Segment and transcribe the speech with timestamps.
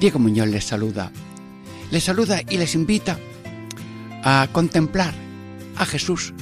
[0.00, 1.10] Diego Muñoz les saluda.
[1.90, 3.18] Les saluda y les invita
[4.22, 5.14] a contemplar
[5.76, 6.34] a Jesús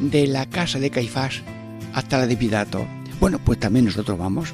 [0.00, 1.42] de la casa de Caifás
[1.94, 2.86] hasta la de Pilato.
[3.20, 4.52] Bueno, pues también nosotros vamos.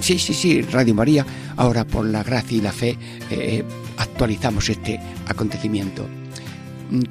[0.00, 1.24] Sí, sí, sí, Radio María,
[1.56, 2.98] ahora por la gracia y la fe
[3.30, 3.64] eh,
[3.96, 6.06] actualizamos este acontecimiento.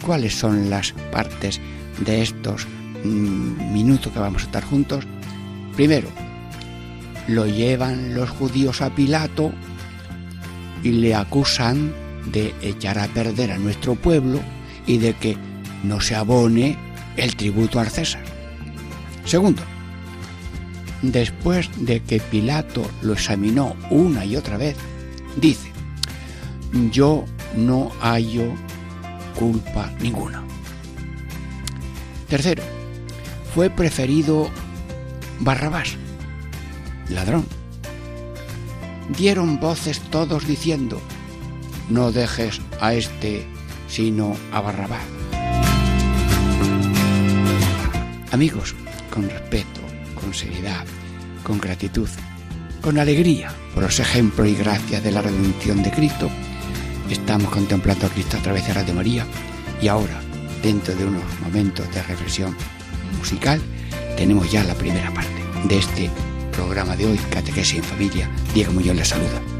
[0.05, 1.59] ¿Cuáles son las partes
[2.05, 2.67] de estos
[3.03, 5.05] mm, minutos que vamos a estar juntos?
[5.75, 6.07] Primero,
[7.27, 9.51] lo llevan los judíos a Pilato
[10.83, 11.93] y le acusan
[12.31, 14.39] de echar a perder a nuestro pueblo
[14.85, 15.37] y de que
[15.83, 16.77] no se abone
[17.17, 18.23] el tributo al César.
[19.25, 19.61] Segundo,
[21.01, 24.75] después de que Pilato lo examinó una y otra vez,
[25.37, 25.71] dice,
[26.91, 28.53] yo no hallo
[29.37, 30.43] culpa ninguna.
[32.27, 32.63] Tercero,
[33.53, 34.49] fue preferido
[35.39, 35.97] Barrabás,
[37.13, 37.45] ladrón.
[39.17, 41.01] Dieron voces todos diciendo,
[41.89, 43.45] no dejes a este,
[43.87, 45.03] sino a Barrabás.
[48.31, 48.73] Amigos,
[49.11, 49.81] con respeto,
[50.19, 50.85] con seriedad,
[51.43, 52.09] con gratitud,
[52.81, 56.29] con alegría por los ejemplos y gracias de la redención de Cristo,
[57.09, 59.25] estamos contemplando a Cristo a través de Radio María
[59.81, 60.19] y ahora,
[60.63, 62.55] dentro de unos momentos de reflexión
[63.19, 63.61] musical,
[64.17, 66.09] tenemos ya la primera parte de este
[66.53, 68.29] programa de hoy, Catequesis en Familia.
[68.53, 69.52] Diego Muñoz les saluda.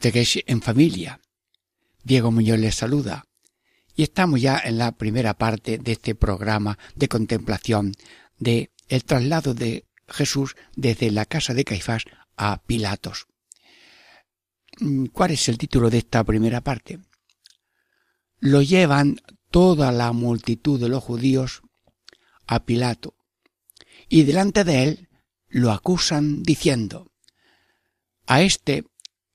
[0.00, 1.20] En familia.
[2.04, 3.24] Diego Muñoz les saluda.
[3.96, 7.94] Y estamos ya en la primera parte de este programa de contemplación
[8.38, 12.04] de el traslado de Jesús desde la casa de Caifás
[12.36, 13.26] a Pilatos.
[15.12, 17.00] ¿Cuál es el título de esta primera parte?
[18.38, 19.20] Lo llevan
[19.50, 21.62] toda la multitud de los judíos
[22.46, 23.16] a Pilato
[24.08, 25.08] y delante de él
[25.48, 27.10] lo acusan diciendo,
[28.26, 28.84] a este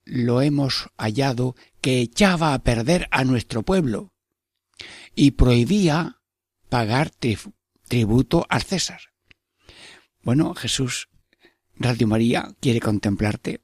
[0.05, 4.13] lo hemos hallado que echaba a perder a nuestro pueblo
[5.15, 6.19] y prohibía
[6.69, 7.11] pagar
[7.87, 9.01] tributo al César.
[10.21, 11.09] Bueno, Jesús,
[11.75, 13.61] Radio María quiere contemplarte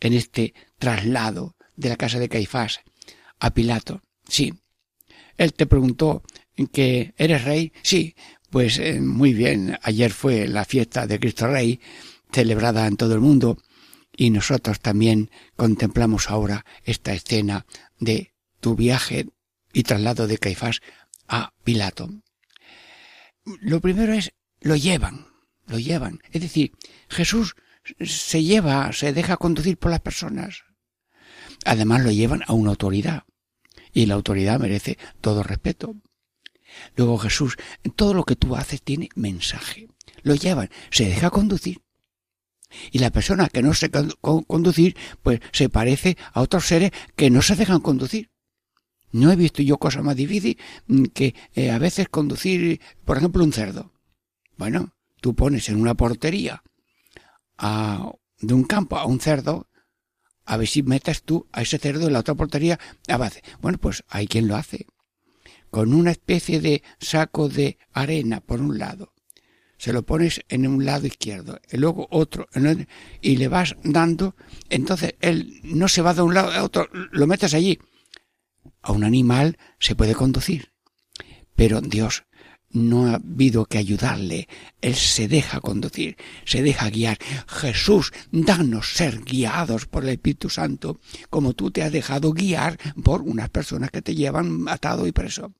[0.00, 2.80] en este traslado de la casa de Caifás
[3.38, 4.02] a Pilato.
[4.28, 4.54] Sí.
[5.36, 6.22] Él te preguntó
[6.72, 7.72] que eres rey.
[7.82, 8.14] Sí.
[8.50, 9.78] Pues eh, muy bien.
[9.82, 11.80] Ayer fue la fiesta de Cristo Rey,
[12.32, 13.58] celebrada en todo el mundo
[14.18, 17.66] y nosotros también contemplamos ahora esta escena
[18.00, 19.28] de tu viaje
[19.72, 20.80] y traslado de Caifás
[21.28, 22.10] a Pilato.
[23.44, 25.28] Lo primero es, lo llevan,
[25.68, 26.18] lo llevan.
[26.32, 26.72] Es decir,
[27.08, 27.54] Jesús
[28.00, 30.64] se lleva, se deja conducir por las personas.
[31.64, 33.22] Además lo llevan a una autoridad.
[33.92, 35.94] Y la autoridad merece todo respeto.
[36.96, 37.56] Luego Jesús,
[37.94, 39.86] todo lo que tú haces tiene mensaje.
[40.22, 41.82] Lo llevan, se deja conducir.
[42.90, 47.42] Y la persona que no se conducir, pues se parece a otros seres que no
[47.42, 48.30] se dejan conducir.
[49.10, 53.42] No he visto yo cosa más difícil mm, que eh, a veces conducir, por ejemplo,
[53.42, 53.92] un cerdo.
[54.56, 56.62] Bueno, tú pones en una portería
[57.56, 59.68] a, de un campo a un cerdo,
[60.44, 62.78] a ver si metes tú a ese cerdo en la otra portería
[63.08, 63.30] a.
[63.60, 64.86] Bueno, pues hay quien lo hace.
[65.70, 69.12] Con una especie de saco de arena por un lado,
[69.78, 72.48] se lo pones en un lado izquierdo, y luego otro,
[73.22, 74.36] y le vas dando,
[74.68, 77.78] entonces él no se va de un lado a otro, lo metes allí.
[78.82, 80.72] A un animal se puede conducir,
[81.54, 82.24] pero Dios
[82.70, 84.48] no ha habido que ayudarle,
[84.80, 87.18] él se deja conducir, se deja guiar.
[87.46, 93.22] Jesús, danos ser guiados por el Espíritu Santo, como tú te has dejado guiar por
[93.22, 95.54] unas personas que te llevan atado y preso.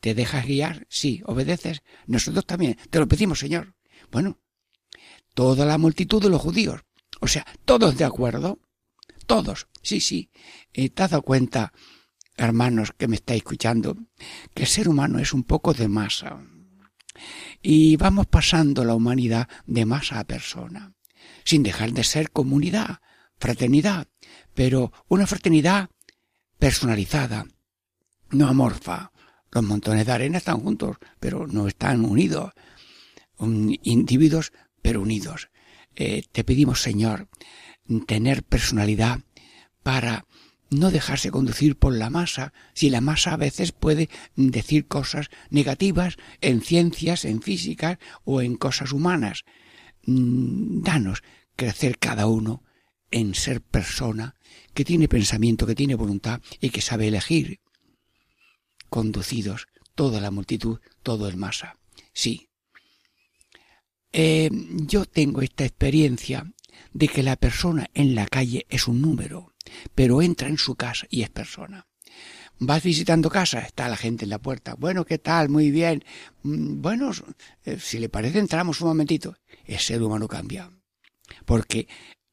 [0.00, 0.86] ¿Te dejas guiar?
[0.88, 1.22] Sí.
[1.26, 1.82] ¿Obedeces?
[2.06, 2.78] Nosotros también.
[2.90, 3.74] Te lo pedimos, Señor.
[4.10, 4.38] Bueno,
[5.34, 6.82] toda la multitud de los judíos.
[7.20, 8.60] O sea, todos de acuerdo.
[9.26, 9.68] Todos.
[9.82, 10.30] Sí, sí.
[10.72, 11.72] ¿Te has dado cuenta,
[12.36, 13.96] hermanos que me estáis escuchando,
[14.54, 16.40] que el ser humano es un poco de masa?
[17.62, 20.94] Y vamos pasando la humanidad de masa a persona,
[21.44, 23.00] sin dejar de ser comunidad,
[23.38, 24.06] fraternidad,
[24.54, 25.90] pero una fraternidad
[26.58, 27.46] personalizada,
[28.30, 29.12] no amorfa,
[29.50, 32.52] los montones de arena están juntos, pero no están unidos.
[33.40, 34.52] individuos,
[34.82, 35.50] pero unidos.
[35.96, 37.28] Eh, te pedimos, Señor,
[38.06, 39.20] tener personalidad
[39.82, 40.26] para
[40.70, 46.16] no dejarse conducir por la masa, si la masa a veces puede decir cosas negativas
[46.40, 49.44] en ciencias, en físicas o en cosas humanas.
[50.04, 51.22] Mm, danos
[51.56, 52.62] crecer cada uno
[53.10, 54.34] en ser persona
[54.74, 57.60] que tiene pensamiento, que tiene voluntad y que sabe elegir
[58.88, 61.76] conducidos, toda la multitud, todo el masa.
[62.12, 62.48] Sí.
[64.12, 64.50] Eh,
[64.86, 66.52] yo tengo esta experiencia
[66.92, 69.52] de que la persona en la calle es un número,
[69.94, 71.86] pero entra en su casa y es persona.
[72.60, 74.74] Vas visitando casa, está la gente en la puerta.
[74.74, 75.48] Bueno, ¿qué tal?
[75.48, 76.04] Muy bien.
[76.42, 77.12] Mm, bueno,
[77.64, 79.36] eh, si le parece, entramos un momentito.
[79.64, 80.70] El ser humano cambia.
[81.44, 81.86] Porque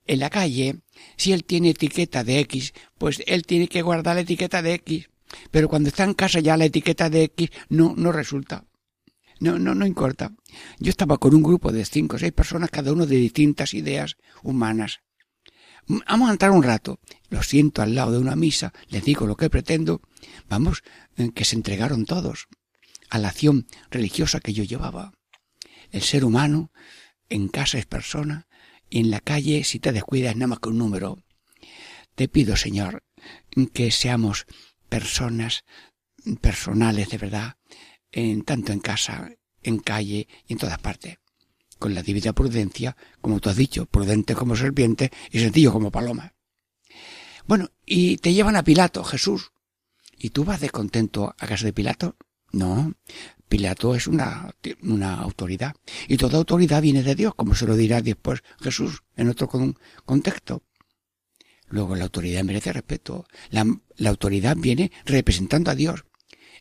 [0.06, 0.81] en la calle,
[1.16, 5.10] si él tiene etiqueta de X, pues él tiene que guardar la etiqueta de X.
[5.51, 8.66] Pero cuando está en casa ya la etiqueta de X no, no resulta.
[9.39, 10.31] No, no, no importa.
[10.80, 14.16] Yo estaba con un grupo de cinco o seis personas, cada uno de distintas ideas
[14.44, 15.01] humanas.
[15.88, 17.00] Vamos a entrar un rato.
[17.30, 20.01] Lo siento al lado de una misa, les digo lo que pretendo.
[20.50, 20.83] Vamos,
[21.33, 22.48] que se entregaron todos
[23.10, 25.13] a la acción religiosa que yo llevaba.
[25.92, 26.72] El ser humano
[27.30, 28.48] en casa es persona
[28.89, 31.24] y en la calle, si te descuidas, es nada más que un número.
[32.16, 33.04] Te pido, Señor,
[33.74, 34.45] que seamos
[34.90, 35.64] personas
[36.42, 37.58] personales de verdad,
[38.12, 39.30] en, tanto en casa,
[39.62, 41.18] en calle y en todas partes.
[41.78, 46.34] Con la divina prudencia, como tú has dicho, prudente como serpiente y sencillo como paloma.
[47.48, 49.52] Bueno, y te llevan a Pilato, Jesús.
[50.18, 52.16] ¿Y tú vas descontento a casa de Pilato?
[52.52, 52.94] No,
[53.48, 55.76] Pilato es una, una autoridad.
[56.08, 59.50] Y toda autoridad viene de Dios, como se lo dirá después Jesús en otro
[60.06, 60.64] contexto.
[61.67, 63.25] Luego la autoridad merece respeto.
[63.50, 63.65] La,
[64.09, 66.06] autoridad viene representando a Dios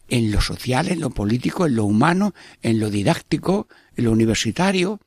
[0.08, 5.00] en lo social, en lo político, en lo humano, en lo didáctico, en lo universitario.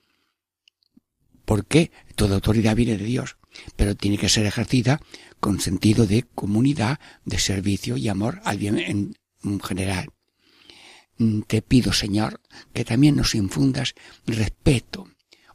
[1.46, 1.92] ¿Por qué?
[2.16, 3.38] Toda autoridad viene de Dios,
[3.76, 5.02] pero tiene que ser ejercida
[5.40, 10.10] con sentido de comunidad, de servicio y amor al bien en general.
[11.48, 12.42] Te pido, Señor,
[12.74, 13.96] que también nos infundas
[14.28, 15.08] respeto,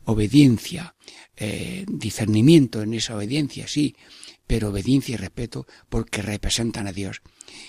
[0.05, 0.97] obediencia,
[1.37, 3.95] eh, discernimiento en esa obediencia, sí,
[4.47, 7.23] pero obediencia y respeto porque representan a Dios.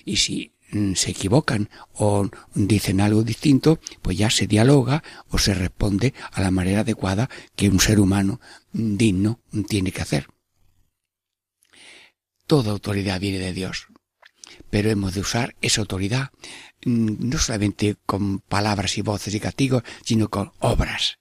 [0.05, 5.53] Y si mm, se equivocan o dicen algo distinto, pues ya se dialoga o se
[5.53, 8.39] responde a la manera adecuada que un ser humano
[8.73, 10.27] mm, digno tiene que hacer.
[12.45, 13.87] Toda autoridad viene de Dios,
[14.69, 16.31] pero hemos de usar esa autoridad
[16.85, 21.19] mm, no solamente con palabras y voces y castigos, sino con obras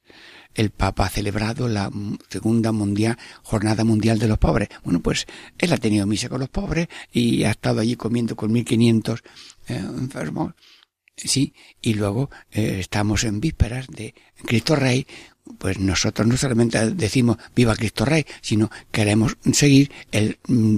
[0.55, 1.91] el Papa ha celebrado la
[2.29, 4.69] segunda mundial, jornada mundial de los pobres.
[4.85, 5.27] Bueno, pues
[5.59, 9.23] él ha tenido misa con los pobres y ha estado allí comiendo con 1500
[9.69, 10.55] eh, enfermos.
[11.17, 15.07] Sí, y luego eh, estamos en vísperas de Cristo Rey,
[15.59, 20.77] pues nosotros no solamente decimos viva Cristo Rey, sino queremos seguir el mm,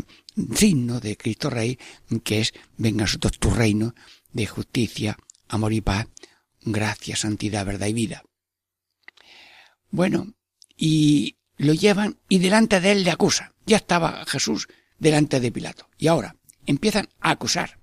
[0.54, 1.78] signo de Cristo Rey,
[2.25, 3.95] que es venga a tu reino
[4.33, 5.16] de justicia,
[5.49, 6.09] amor y paz,
[6.62, 8.25] gracia, santidad, verdad y vida.
[9.95, 10.35] Bueno,
[10.77, 13.53] y lo llevan y delante de él le acusan.
[13.65, 14.67] Ya estaba Jesús
[14.99, 15.89] delante de Pilato.
[15.97, 16.35] Y ahora
[16.67, 17.79] empiezan a acusar.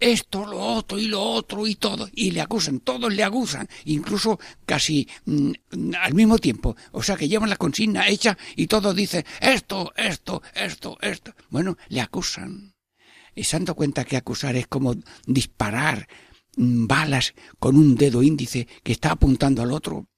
[0.00, 2.08] Esto, lo otro y lo otro y todo.
[2.14, 5.50] Y le acusan, todos le acusan, incluso casi mm,
[6.00, 6.74] al mismo tiempo.
[6.92, 11.34] O sea que llevan la consigna hecha y todos dicen esto, esto, esto, esto.
[11.50, 12.76] Bueno, le acusan.
[13.34, 14.94] Y se han dado cuenta que acusar es como
[15.26, 16.08] disparar
[16.56, 20.08] mm, balas con un dedo índice que está apuntando al otro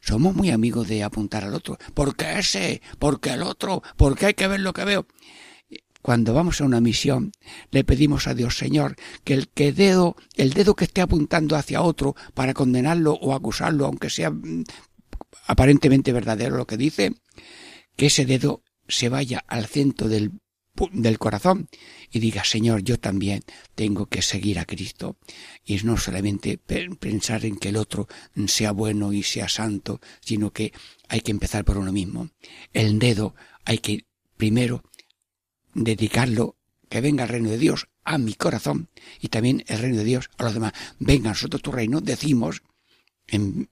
[0.00, 1.78] somos muy amigos de apuntar al otro.
[1.94, 2.82] ¿Por qué ese?
[2.98, 3.82] ¿Por qué el otro?
[3.96, 5.06] ¿Por qué hay que ver lo que veo?
[6.02, 7.30] cuando vamos a una misión,
[7.70, 11.80] le pedimos a Dios, Señor, que el que dedo, el dedo que esté apuntando hacia
[11.80, 14.64] otro para condenarlo o acusarlo, aunque sea mm,
[15.46, 17.14] aparentemente verdadero lo que dice,
[17.96, 20.32] que ese dedo se vaya al centro del,
[20.92, 21.68] del corazón
[22.10, 23.42] y diga, Señor, yo también
[23.74, 25.16] tengo que seguir a Cristo.
[25.64, 28.08] Y no solamente pensar en que el otro
[28.46, 30.72] sea bueno y sea santo, sino que
[31.08, 32.30] hay que empezar por uno mismo.
[32.72, 34.82] El dedo hay que primero
[35.74, 36.56] dedicarlo,
[36.88, 38.88] que venga el reino de Dios a mi corazón
[39.20, 40.72] y también el reino de Dios a los demás.
[40.98, 42.62] Venga a nosotros tu reino, decimos
[43.26, 43.70] en,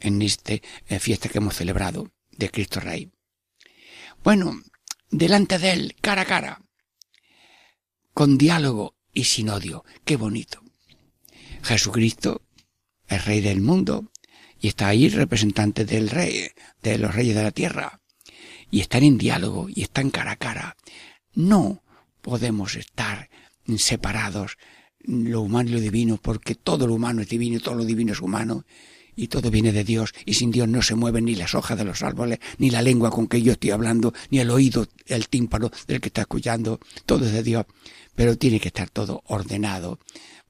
[0.00, 0.62] en esta eh,
[0.98, 3.12] fiesta que hemos celebrado de Cristo Rey.
[4.24, 4.60] Bueno,
[5.10, 6.62] delante de Él, cara a cara,
[8.14, 9.84] con diálogo y sin odio.
[10.04, 10.62] Qué bonito.
[11.62, 12.42] Jesucristo
[13.06, 14.10] es Rey del mundo
[14.60, 16.48] y está ahí representante del Rey,
[16.82, 18.00] de los reyes de la tierra.
[18.70, 20.76] Y están en diálogo y están cara a cara.
[21.32, 21.82] No
[22.20, 23.30] podemos estar
[23.78, 24.58] separados
[25.00, 28.12] lo humano y lo divino, porque todo lo humano es divino y todo lo divino
[28.12, 28.64] es humano,
[29.18, 31.82] y todo viene de Dios, y sin Dios no se mueven ni las hojas de
[31.82, 35.72] los árboles, ni la lengua con que yo estoy hablando, ni el oído, el tímpano
[35.88, 37.66] del que está escuchando, todo es de Dios,
[38.14, 39.98] pero tiene que estar todo ordenado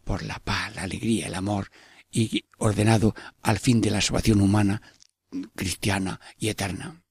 [0.04, 1.70] por la paz, la alegría, el amor,
[2.12, 4.82] y ordenado al fin de la salvación humana,
[5.56, 7.02] cristiana y eterna.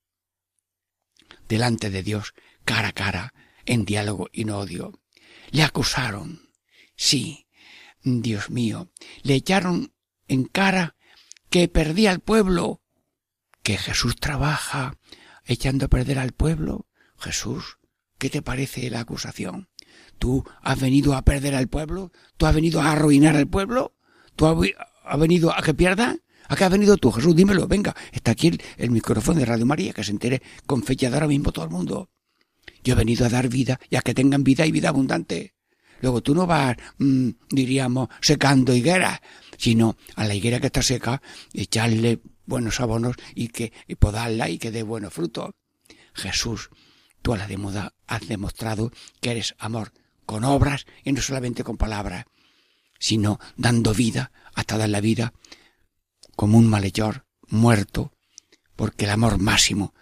[1.49, 2.35] Delante de Dios,
[2.65, 3.33] cara a cara,
[3.65, 4.99] en diálogo y no odio.
[5.49, 6.51] Le acusaron.
[6.95, 7.47] Sí,
[8.03, 8.91] Dios mío,
[9.23, 9.91] le echaron
[10.27, 10.96] en cara
[11.49, 12.81] que perdía al pueblo,
[13.63, 14.97] que Jesús trabaja
[15.45, 16.87] echando a perder al pueblo.
[17.17, 17.77] Jesús,
[18.17, 19.69] ¿qué te parece la acusación?
[20.19, 22.11] ¿Tú has venido a perder al pueblo?
[22.37, 23.95] ¿Tú has venido a arruinar al pueblo?
[24.35, 26.17] ¿Tú has venido a que pierda?
[26.49, 27.35] ¿A qué has venido tú, Jesús?
[27.35, 27.95] Dímelo, venga.
[28.11, 31.51] Está aquí el, micrófono de Radio María, que se entere con fecha de ahora mismo
[31.51, 32.09] todo el mundo.
[32.83, 35.55] Yo he venido a dar vida y a que tengan vida y vida abundante.
[36.01, 39.19] Luego tú no vas, mm, diríamos, secando higueras,
[39.57, 41.21] sino a la higuera que está seca,
[41.53, 45.51] echarle buenos abonos y que y podarla y que dé buenos frutos.
[46.13, 46.69] Jesús,
[47.21, 49.91] tú a la de moda has demostrado que eres amor
[50.25, 52.25] con obras y no solamente con palabras,
[52.99, 55.33] sino dando vida hasta dar la vida
[56.35, 58.13] como un malhechor muerto,
[58.75, 59.93] porque el amor máximo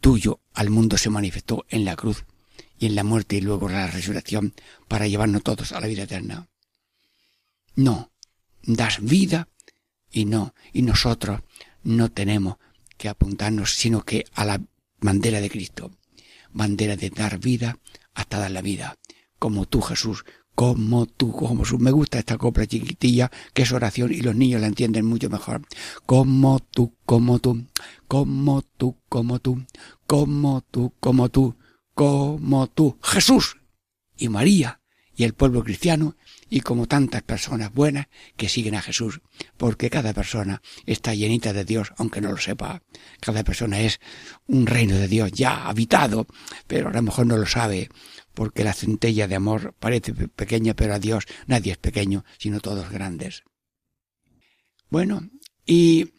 [0.00, 2.24] tuyo al mundo se manifestó en la cruz
[2.78, 4.54] y en la muerte y luego la resurrección
[4.88, 6.48] para llevarnos todos a la vida eterna.
[7.74, 8.12] No,
[8.62, 9.48] das vida
[10.10, 11.40] y no, y nosotros
[11.82, 12.56] no tenemos
[12.96, 14.60] que apuntarnos sino que a la
[15.00, 15.92] bandera de Cristo,
[16.52, 17.78] bandera de dar vida
[18.14, 18.96] hasta dar la vida,
[19.38, 20.24] como tú Jesús,
[20.56, 21.78] como tú, como Jesús.
[21.78, 25.62] Me gusta esta copla chiquitilla, que es oración y los niños la entienden mucho mejor.
[26.06, 27.66] Como tú, como tú,
[28.08, 29.66] como tú, como tú,
[30.06, 31.56] como tú, como tú,
[31.96, 33.56] como tú, Jesús
[34.18, 34.82] y María
[35.16, 36.14] y el pueblo cristiano
[36.50, 39.22] y como tantas personas buenas que siguen a Jesús,
[39.56, 42.82] porque cada persona está llenita de Dios, aunque no lo sepa.
[43.18, 43.98] Cada persona es
[44.46, 46.26] un reino de Dios ya habitado,
[46.66, 47.88] pero a lo mejor no lo sabe,
[48.34, 52.90] porque la centella de amor parece pequeña, pero a Dios nadie es pequeño, sino todos
[52.90, 53.42] grandes.
[54.90, 55.30] Bueno,
[55.64, 56.12] y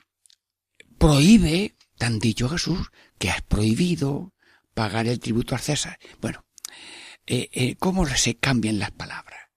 [0.97, 2.87] prohíbe, tan dicho Jesús,
[3.19, 4.33] que has prohibido
[4.77, 5.97] pagar el tributo al César.
[6.21, 6.45] Bueno,
[7.25, 9.47] eh, eh, ¿cómo se cambian las palabras?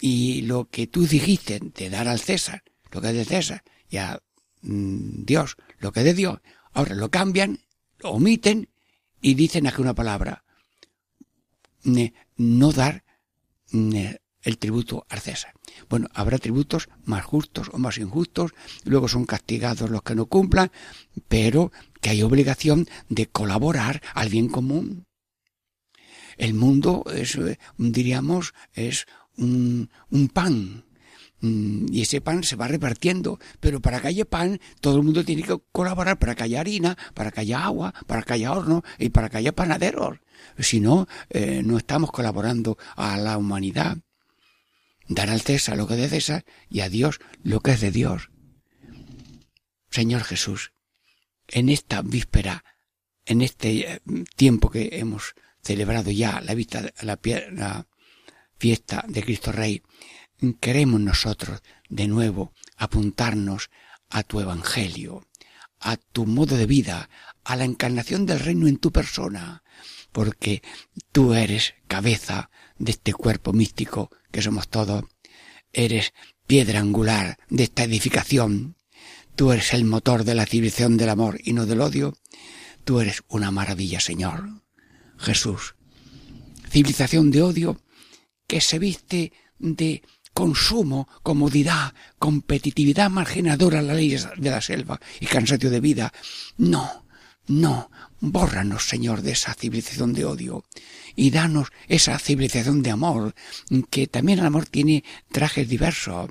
[0.00, 3.96] y lo que tú dijiste de dar al César lo que es de César y
[3.96, 4.22] a
[4.62, 6.38] mm, Dios lo que es de Dios,
[6.72, 7.60] ahora lo cambian,
[7.98, 8.68] lo omiten
[9.20, 10.44] y dicen aquí una palabra,
[12.36, 13.04] no dar
[13.72, 15.52] el tributo al César.
[15.88, 18.52] Bueno, habrá tributos más justos o más injustos,
[18.84, 20.70] luego son castigados los que no cumplan,
[21.28, 21.72] pero
[22.06, 25.06] que hay obligación de colaborar al bien común.
[26.36, 29.90] El mundo es, eh, diríamos, es un,
[30.32, 30.84] pan
[31.40, 35.24] mm, y ese pan se va repartiendo, pero para que haya pan todo el mundo
[35.24, 38.84] tiene que colaborar para que haya harina, para que haya agua, para que haya horno
[39.00, 40.20] y para que haya panaderos.
[40.60, 43.98] Si no, eh, no estamos colaborando a la humanidad.
[45.08, 47.90] Dar al César lo que es de César y a Dios lo que es de
[47.90, 48.30] Dios.
[49.90, 50.70] Señor Jesús,
[51.48, 52.64] en esta víspera,
[53.24, 54.00] en este eh,
[54.36, 57.18] tiempo que hemos celebrado ya la, vista, la,
[57.52, 57.86] la
[58.58, 59.82] fiesta de Cristo Rey,
[60.60, 63.70] queremos nosotros de nuevo apuntarnos
[64.08, 65.26] a tu Evangelio,
[65.80, 67.08] a tu modo de vida,
[67.44, 69.62] a la encarnación del reino en tu persona,
[70.12, 70.62] porque
[71.12, 75.04] tú eres cabeza de este cuerpo místico que somos todos,
[75.72, 76.12] eres
[76.46, 78.76] piedra angular de esta edificación,
[79.36, 82.16] tú eres el motor de la civilización del amor y no del odio,
[82.84, 84.62] tú eres una maravilla, Señor.
[85.18, 85.76] Jesús,
[86.70, 87.80] civilización de odio
[88.46, 90.02] que se viste de
[90.32, 96.12] consumo, comodidad, competitividad marginadora a la ley de la selva y cansancio de vida.
[96.58, 97.06] No,
[97.46, 97.90] no,
[98.20, 100.64] bórranos, Señor, de esa civilización de odio
[101.14, 103.34] y danos esa civilización de amor,
[103.90, 106.30] que también el amor tiene trajes diversos.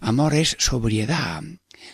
[0.00, 1.42] Amor es sobriedad,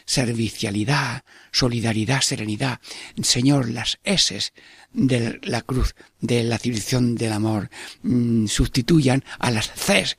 [0.05, 2.81] servicialidad, solidaridad, serenidad.
[3.23, 4.53] Señor, las S
[4.93, 7.71] de la cruz de la civilización del amor
[8.03, 10.17] mm, sustituyan a las C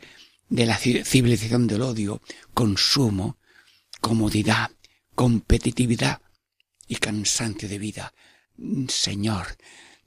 [0.50, 2.22] de la civilización del odio,
[2.54, 3.38] consumo,
[4.02, 4.72] comodidad,
[5.16, 6.22] competitividad
[6.88, 8.14] y cansancio de vida.
[8.88, 9.58] Señor,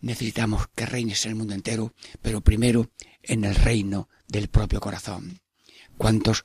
[0.00, 2.90] necesitamos que reines en el mundo entero, pero primero
[3.23, 5.40] en el reino del propio corazón.
[5.97, 6.45] ¿Cuántos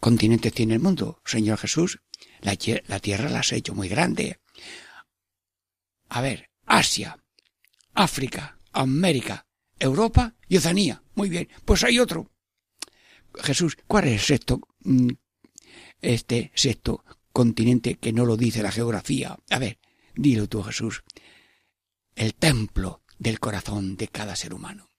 [0.00, 2.00] continentes tiene el mundo, Señor Jesús?
[2.46, 4.40] La, tierra la has hecho muy grande.
[6.08, 7.18] A ver, Asia,
[7.92, 9.46] África, América,
[9.78, 11.02] Europa y Oceanía.
[11.14, 12.30] Muy bien, pues hay otro.
[13.42, 15.10] Jesús, ¿cuál es el sexto, mm,
[16.00, 19.36] este sexto continente que no lo dice la geografía?
[19.50, 19.78] A ver,
[20.14, 21.02] dilo tú, Jesús
[22.16, 24.90] el templo del corazón de cada ser humano.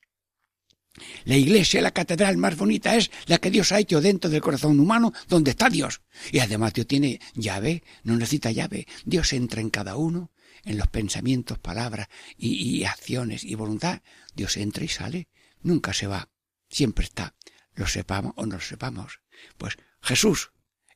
[1.26, 4.80] La iglesia, la catedral más bonita es la que Dios ha hecho dentro del corazón
[4.80, 6.02] humano, donde está Dios.
[6.32, 8.88] Y además Dios tiene llave, no necesita llave.
[9.06, 10.32] Dios entra en cada uno,
[10.64, 14.02] en los pensamientos, palabras y, acciones y voluntad.
[14.36, 15.30] Dios entra y sale,
[15.62, 16.30] nunca se va,
[16.70, 17.36] siempre está,
[17.76, 19.22] lo sepamos o no lo sepamos.
[19.58, 20.52] Pues Jesús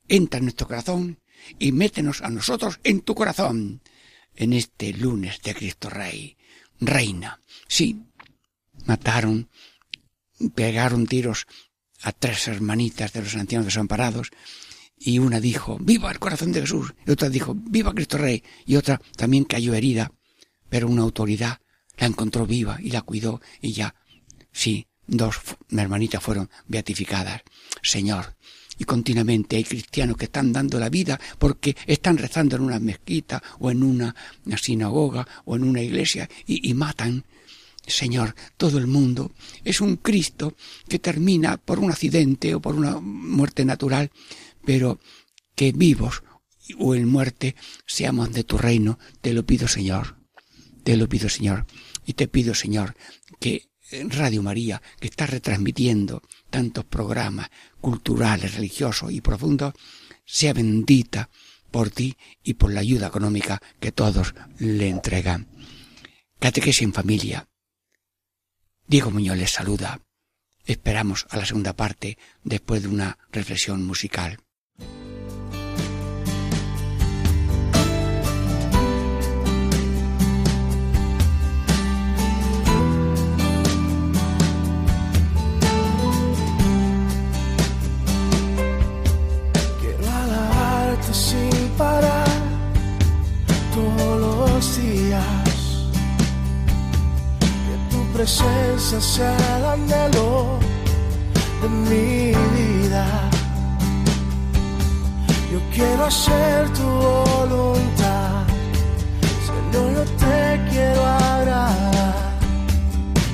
[0.08, 1.20] entra en nuestro corazón
[1.58, 3.82] y métenos a nosotros en tu corazón
[4.34, 6.36] en este lunes de Cristo Rey.
[6.80, 7.40] Reina.
[7.68, 8.02] Sí,
[8.86, 9.48] mataron,
[10.54, 11.46] pegaron tiros
[12.02, 14.30] a tres hermanitas de los ancianos desamparados
[14.96, 18.76] y una dijo, viva el corazón de Jesús, y otra dijo, viva Cristo Rey, y
[18.76, 20.12] otra también cayó herida,
[20.68, 21.60] pero una autoridad
[21.98, 23.94] la encontró viva y la cuidó y ya,
[24.52, 25.36] sí, dos
[25.70, 27.42] hermanitas fueron beatificadas.
[27.82, 28.36] Señor,
[28.78, 33.42] y continuamente hay cristianos que están dando la vida porque están rezando en una mezquita
[33.58, 34.14] o en una
[34.60, 37.24] sinagoga o en una iglesia y, matan.
[37.86, 39.32] Señor, todo el mundo
[39.64, 40.54] es un Cristo
[40.88, 44.10] que termina por un accidente o por una muerte natural,
[44.64, 45.00] pero
[45.54, 46.22] que vivos
[46.78, 48.98] o en muerte seamos de tu reino.
[49.20, 50.16] Te lo pido, Señor.
[50.84, 51.66] Te lo pido, Señor.
[52.06, 52.96] Y te pido, Señor,
[53.40, 53.70] que
[54.08, 59.74] Radio María, que está retransmitiendo tantos programas culturales, religiosos y profundos,
[60.24, 61.28] sea bendita
[61.70, 65.48] por ti y por la ayuda económica que todos le entregan.
[66.38, 67.48] Catequesis en familia.
[68.86, 70.00] Diego Muñoz les saluda.
[70.64, 74.38] Esperamos a la segunda parte después de una reflexión musical.
[98.22, 100.60] Presencia sea el anhelo
[101.60, 103.04] de mi vida.
[105.50, 108.44] Yo quiero hacer tu voluntad,
[109.46, 112.38] Señor, yo te quiero agradar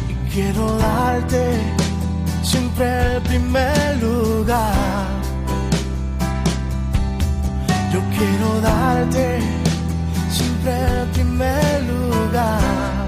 [0.09, 1.45] y quiero darte
[2.43, 5.07] siempre el primer lugar.
[7.93, 9.39] Yo quiero darte
[10.31, 10.73] siempre
[11.03, 13.08] el primer lugar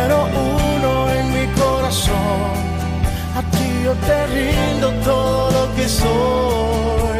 [0.00, 2.52] Número uno en mi corazón.
[3.36, 7.19] A ti yo te rindo todo lo que soy.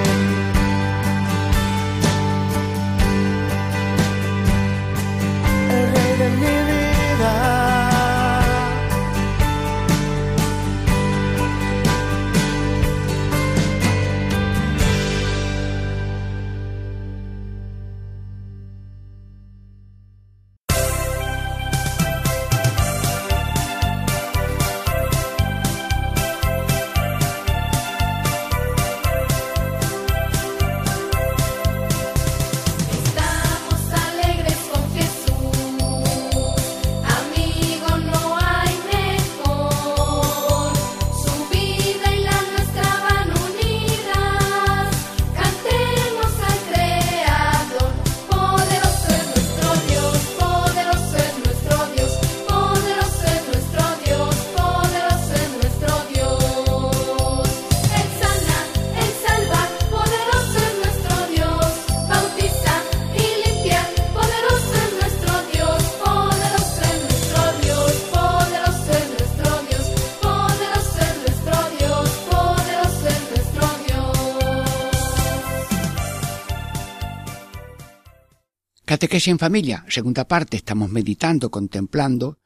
[79.01, 82.37] Catequesis en familia, segunda parte, estamos meditando, contemplando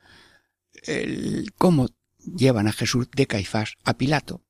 [0.84, 1.90] el, cómo
[2.20, 4.42] llevan a Jesús de Caifás a Pilato.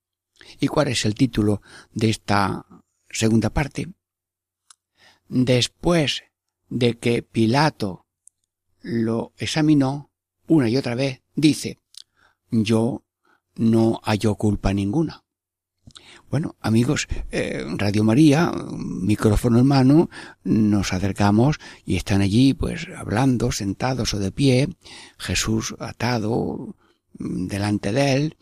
[0.60, 1.64] ¿Y cuál es el título
[1.94, 2.64] de esta
[3.10, 3.92] segunda parte?
[5.30, 6.22] Después
[6.70, 8.06] de que Pilato
[8.84, 10.12] lo examinó
[10.46, 11.80] una y otra vez, dice,
[12.52, 13.04] yo
[13.56, 15.25] no hallo culpa ninguna.
[16.36, 20.10] Bueno, amigos, eh, Radio María, micrófono en mano,
[20.44, 24.68] nos acercamos y están allí, pues, hablando, sentados o de pie,
[25.18, 26.76] Jesús atado
[27.18, 28.38] mm, delante de él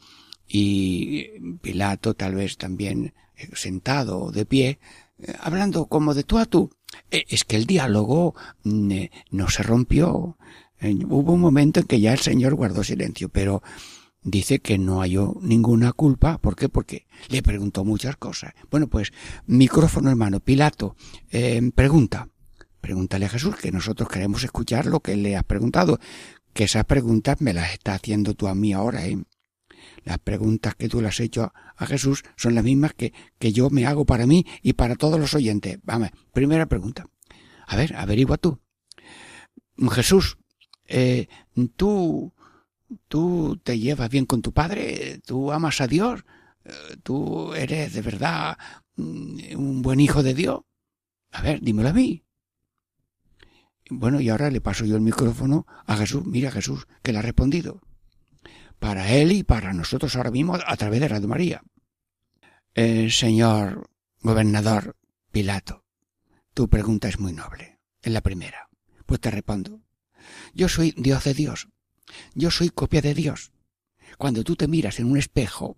[0.48, 4.80] y Pilato tal vez también eh, sentado o de pie,
[5.20, 6.72] eh, hablando como de tú a tú.
[7.12, 10.40] Es que el diálogo mm, no se rompió.
[10.82, 13.62] Hubo un momento en que ya el Señor guardó silencio, pero
[14.24, 16.38] dice que no halló ninguna culpa.
[16.38, 16.70] ¿Por qué?
[16.70, 18.54] Porque le preguntó muchas cosas.
[18.72, 19.12] Bueno, pues,
[19.46, 20.96] micrófono hermano, Pilato,
[21.32, 22.30] eh, pregunta.
[22.82, 26.00] Pregúntale a Jesús, que nosotros queremos escuchar lo que le has preguntado.
[26.54, 29.18] Que esas preguntas me las está haciendo tú a mí ahora, ¿eh?
[30.04, 33.70] Las preguntas que tú le has hecho a Jesús son las mismas que, que yo
[33.70, 35.80] me hago para mí y para todos los oyentes.
[35.84, 37.06] Vamos, primera pregunta.
[37.68, 38.60] A ver, averigua tú.
[39.92, 40.38] Jesús,
[40.88, 41.28] eh,
[41.76, 42.34] tú,
[43.08, 46.24] tú te llevas bien con tu padre, tú amas a Dios,
[46.66, 48.58] Eh, tú eres de verdad
[48.96, 50.62] mm, un buen hijo de Dios.
[51.32, 52.24] A ver, dímelo a mí.
[53.90, 56.26] Bueno, y ahora le paso yo el micrófono a Jesús.
[56.26, 57.82] Mira Jesús, que le ha respondido.
[58.80, 61.62] Para él y para nosotros ahora mismo a través de Radio María.
[62.76, 63.90] Eh, señor
[64.22, 64.96] gobernador
[65.32, 65.84] Pilato,
[66.54, 67.80] tu pregunta es muy noble.
[68.02, 68.70] Es la primera.
[69.06, 69.82] Pues te respondo.
[70.54, 71.68] Yo soy Dios de Dios.
[72.36, 73.52] Yo soy copia de Dios.
[74.18, 75.78] Cuando tú te miras en un espejo,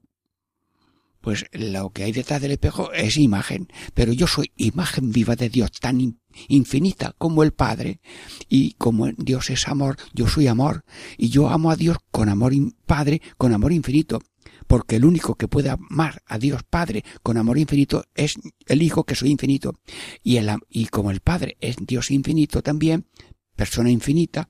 [1.21, 5.49] pues lo que hay detrás del espejo es imagen, pero yo soy imagen viva de
[5.49, 7.99] Dios, tan in- infinita como el Padre,
[8.47, 10.83] y como Dios es amor, yo soy amor,
[11.17, 12.53] y yo amo a Dios con amor
[12.85, 14.19] Padre, con amor infinito,
[14.67, 18.35] porque el único que puede amar a Dios Padre con amor infinito es
[18.67, 19.79] el Hijo que soy infinito,
[20.21, 23.07] y, el, y como el Padre es Dios infinito también,
[23.55, 24.47] persona infinita,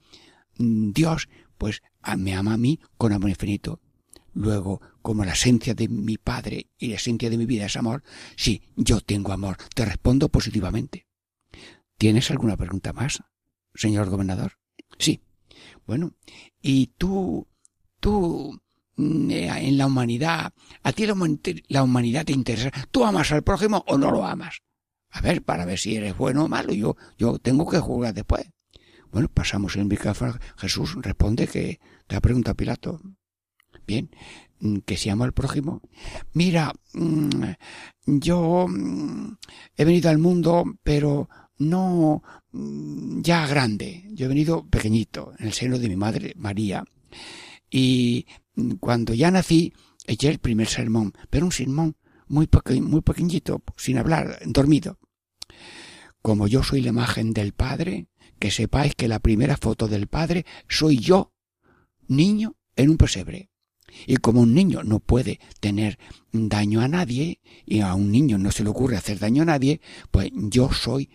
[0.57, 1.81] mm, Dios, pues
[2.17, 3.79] me ama a mí con amor infinito.
[4.33, 8.03] Luego, como la esencia de mi Padre y la esencia de mi vida es amor,
[8.35, 9.57] sí, yo tengo amor.
[9.73, 11.07] Te respondo positivamente.
[11.97, 13.23] ¿Tienes alguna pregunta más,
[13.73, 14.53] señor gobernador?
[14.99, 15.21] Sí.
[15.87, 16.13] Bueno,
[16.61, 17.47] y tú,
[17.99, 18.59] tú,
[18.97, 23.31] mm, eh, en la humanidad, a ti la, human- la humanidad te interesa, ¿tú amas
[23.31, 24.59] al prójimo o no lo amas?
[25.09, 28.45] A ver, para ver si eres bueno o malo, yo, yo tengo que juzgar después.
[29.15, 30.37] Bueno, pasamos el micrófono.
[30.57, 32.99] Jesús responde que te ha preguntado Pilato.
[33.87, 34.09] Bien,
[34.59, 35.81] mm, que si amo al prójimo.
[36.33, 37.43] Mira, mm,
[38.07, 39.37] yo mm,
[39.77, 44.03] he venido al mundo, pero no ya grande.
[44.11, 46.83] Yo he venido pequeñito, en el seno de mi madre María.
[47.71, 48.25] Y
[48.81, 49.71] cuando ya nací,
[50.05, 51.95] eché el primer sermón, pero un sermón
[52.27, 54.99] muy, peque- muy pequeñito, sin hablar, dormido.
[56.21, 58.07] Como yo soy la imagen del Padre,
[58.45, 61.33] que sepáis que la primera foto del Padre soy yo,
[62.07, 63.49] niño, en un pesebre.
[64.05, 65.97] Y como un niño no puede tener
[66.31, 69.81] daño a nadie, y a un niño no se le ocurre hacer daño a nadie,
[70.11, 71.09] pues yo soy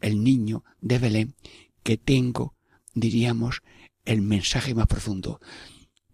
[0.00, 1.34] el niño de Belén
[1.82, 2.54] que tengo,
[2.94, 3.60] diríamos,
[4.06, 5.38] el mensaje más profundo.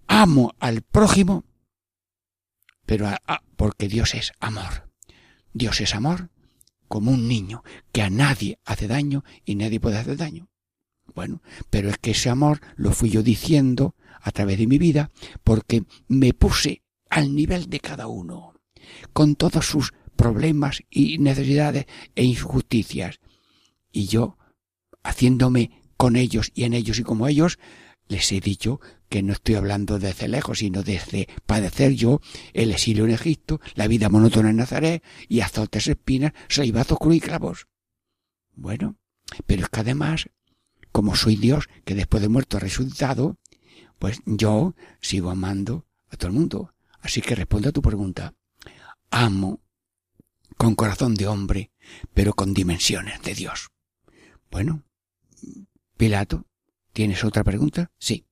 [0.08, 1.44] Amo al prójimo,
[2.86, 4.90] pero a- porque Dios es amor.
[5.52, 6.30] Dios es amor
[6.88, 10.48] como un niño que a nadie hace daño y nadie puede hacer daño.
[11.14, 15.10] Bueno, pero es que ese amor lo fui yo diciendo a través de mi vida
[15.44, 18.54] porque me puse al nivel de cada uno,
[19.12, 23.20] con todos sus problemas y necesidades e injusticias.
[23.92, 24.36] Y yo,
[25.02, 27.58] haciéndome con ellos y en ellos y como ellos,
[28.08, 32.20] les he dicho que no estoy hablando desde lejos, sino desde padecer yo
[32.52, 37.20] el exilio en Egipto, la vida monótona en Nazaret y azotes, espinas, salivazos, cruz y
[37.20, 37.68] clavos.
[38.54, 38.96] Bueno,
[39.46, 40.28] pero es que además,
[40.92, 43.38] como soy Dios, que después de muerto ha resucitado,
[43.98, 46.74] pues yo sigo amando a todo el mundo.
[47.00, 48.34] Así que respondo a tu pregunta.
[49.10, 49.62] Amo
[50.56, 51.70] con corazón de hombre,
[52.12, 53.68] pero con dimensiones de Dios.
[54.50, 54.82] Bueno,
[55.96, 56.46] Pilato,
[56.98, 57.92] ¿tienes otra pregunta?
[57.96, 58.24] Sí.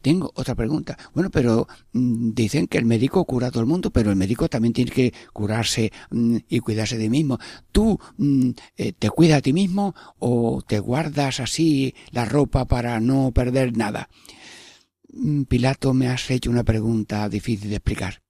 [0.00, 0.96] Tengo otra pregunta.
[1.12, 4.48] Bueno, pero mm, dicen que el médico cura a todo el mundo, pero el médico
[4.48, 7.40] también tiene que curarse mm, y cuidarse de mismo.
[7.72, 13.00] ¿Tú mm, eh, te cuidas a ti mismo o te guardas así la ropa para
[13.00, 14.08] no perder nada?
[15.48, 18.22] Pilato, me has hecho una pregunta difícil de explicar.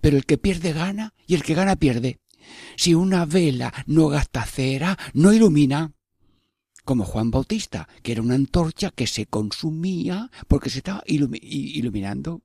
[0.00, 2.18] Pero el que pierde gana y el que gana pierde.
[2.76, 5.92] Si una vela no gasta cera, no ilumina.
[6.90, 12.42] Como Juan Bautista, que era una antorcha que se consumía porque se estaba iluminando.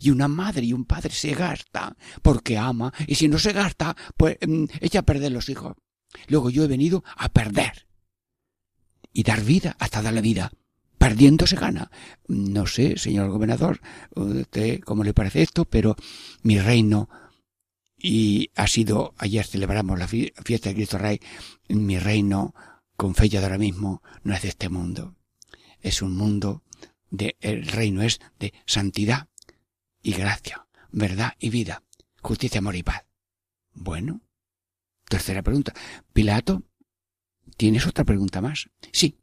[0.00, 3.94] Y una madre y un padre se gasta porque ama, y si no se gasta,
[4.16, 5.76] pues mm, echa a perder los hijos.
[6.28, 7.86] Luego yo he venido a perder
[9.12, 10.50] y dar vida hasta dar la vida.
[10.96, 11.90] Perdiendo se gana.
[12.28, 13.82] No sé, señor gobernador,
[14.14, 15.96] usted cómo le parece esto, pero
[16.42, 17.10] mi reino
[17.98, 21.20] y ha sido, ayer celebramos la fi- fiesta de Cristo Rey,
[21.68, 22.54] mi reino,
[23.02, 25.16] con fecha de ahora mismo, no es de este mundo.
[25.80, 26.62] Es un mundo
[27.10, 29.26] de, el reino es de santidad
[30.04, 31.82] y gracia, verdad y vida,
[32.20, 33.04] justicia, amor y paz.
[33.74, 34.20] Bueno,
[35.08, 35.74] tercera pregunta.
[36.12, 36.62] Pilato,
[37.56, 38.70] ¿tienes otra pregunta más?
[38.92, 39.18] Sí.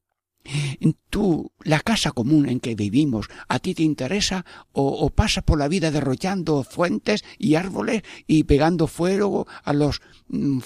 [1.10, 5.58] ¿Tú, la casa común en que vivimos, a ti te interesa o, o pasas por
[5.58, 10.60] la vida derrochando fuentes y árboles y pegando fuego a los, mm,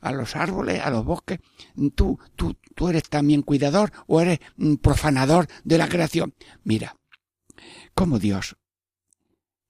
[0.00, 1.40] a los árboles, a los bosques?
[1.94, 6.34] ¿Tú, tú, tú eres también cuidador o eres mm, profanador de la creación?
[6.64, 6.96] Mira,
[7.94, 8.56] como Dios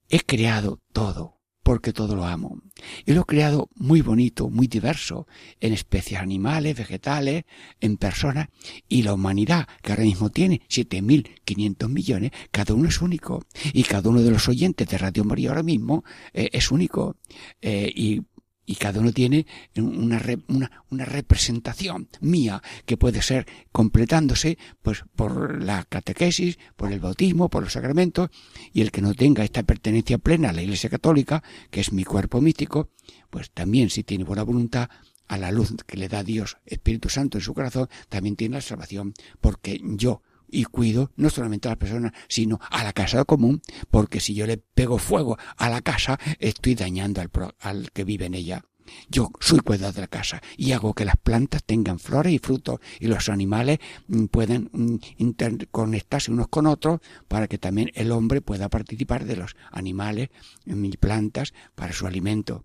[0.09, 1.37] he creado todo
[1.67, 2.63] porque todo lo amo.
[3.05, 5.27] Y lo he creado muy bonito, muy diverso,
[5.59, 7.43] en especies animales, vegetales,
[7.81, 8.51] en personas,
[8.89, 13.45] y la humanidad, que ahora mismo tiene 7.500 millones, cada uno es único.
[13.73, 17.17] Y cada uno de los oyentes de Radio María ahora mismo eh, es único.
[17.61, 18.23] Eh, y
[18.67, 25.63] y cada uno tiene una, una, una representación mía que puede ser completándose pues por
[25.63, 28.31] la catequesis, por el bautismo, por los sacramentos
[28.73, 32.05] y el que no tenga esta pertenencia plena a la Iglesia Católica, que es mi
[32.05, 32.91] cuerpo místico,
[33.31, 34.91] pues también si tiene buena voluntad
[35.29, 38.61] a la luz que le da Dios Espíritu Santo en su corazón, también tiene la
[38.61, 43.63] salvación, porque yo y cuido no solamente a las personas, sino a la casa común,
[43.91, 48.05] porque si yo le pego fuego a la casa, estoy dañando al, pro- al que
[48.05, 48.65] vive en ella.
[49.09, 52.79] Yo soy cuidador de la casa y hago que las plantas tengan flores y frutos
[53.01, 58.41] y los animales mm, puedan mm, interconectarse unos con otros para que también el hombre
[58.43, 60.29] pueda participar de los animales
[60.67, 62.65] mm, y plantas para su alimento.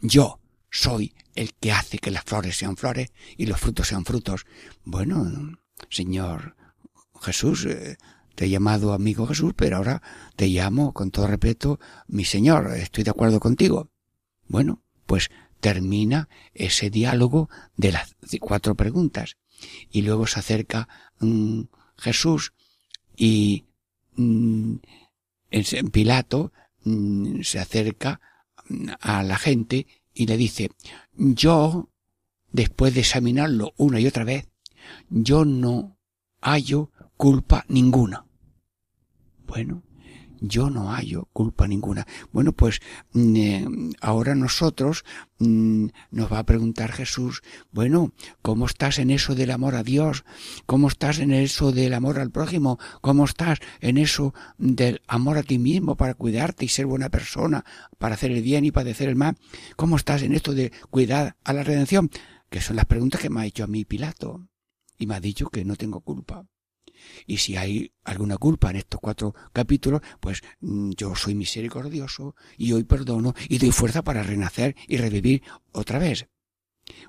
[0.00, 4.46] Yo soy el que hace que las flores sean flores y los frutos sean frutos.
[4.84, 6.56] Bueno, Señor
[7.20, 7.96] Jesús, eh,
[8.34, 10.02] te he llamado amigo Jesús, pero ahora
[10.36, 11.78] te llamo con todo respeto
[12.08, 12.72] mi Señor.
[12.74, 13.90] Estoy de acuerdo contigo.
[14.48, 15.30] Bueno, pues
[15.60, 19.36] termina ese diálogo de las cuatro preguntas
[19.90, 20.88] y luego se acerca
[21.20, 21.62] mm,
[21.98, 22.54] Jesús
[23.16, 23.66] y
[24.16, 24.76] mm,
[25.92, 26.52] Pilato
[26.84, 28.20] mm, se acerca
[29.00, 30.70] a la gente y le dice,
[31.14, 31.90] yo,
[32.52, 34.48] después de examinarlo una y otra vez,
[35.08, 35.98] yo no
[36.40, 38.24] hallo culpa ninguna.
[39.46, 39.82] Bueno,
[40.40, 42.06] yo no hallo culpa ninguna.
[42.32, 42.80] Bueno, pues
[43.12, 43.68] mm, eh,
[44.00, 45.04] ahora nosotros
[45.38, 50.24] mm, nos va a preguntar Jesús, bueno, ¿cómo estás en eso del amor a Dios?
[50.64, 52.78] ¿Cómo estás en eso del amor al prójimo?
[53.02, 57.66] ¿Cómo estás en eso del amor a ti mismo para cuidarte y ser buena persona,
[57.98, 59.36] para hacer el bien y padecer el mal?
[59.76, 62.08] ¿Cómo estás en esto de cuidar a la redención?
[62.48, 64.48] Que son las preguntas que me ha hecho a mí Pilato.
[64.96, 66.46] Y me ha dicho que no tengo culpa.
[67.26, 72.72] Y si hay alguna culpa en estos cuatro capítulos, pues mm, yo soy misericordioso y
[72.72, 75.42] hoy perdono y doy fuerza para renacer y revivir
[75.72, 76.28] otra vez.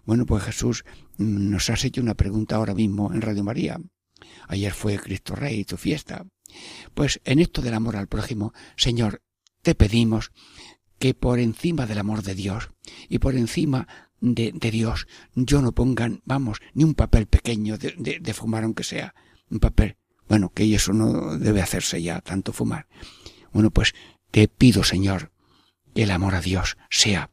[0.06, 0.84] Bueno, pues Jesús
[1.18, 3.80] mm, nos has hecho una pregunta ahora mismo en Radio María.
[4.48, 6.26] Ayer fue Cristo Rey, tu fiesta.
[6.94, 9.22] Pues en esto del amor al prójimo, Señor,
[9.62, 10.32] te pedimos
[11.00, 12.70] que por encima del amor de Dios
[13.10, 13.88] y por encima
[14.20, 19.16] de, Dios yo no pongan, vamos, ni un papel pequeño de, de fumar aunque sea,
[19.52, 19.98] un papel.
[20.28, 22.88] Bueno, que eso no debe hacerse ya, tanto fumar.
[23.52, 23.94] Bueno, pues
[24.32, 25.32] te pido, Señor,
[25.94, 27.30] que el amor a Dios sea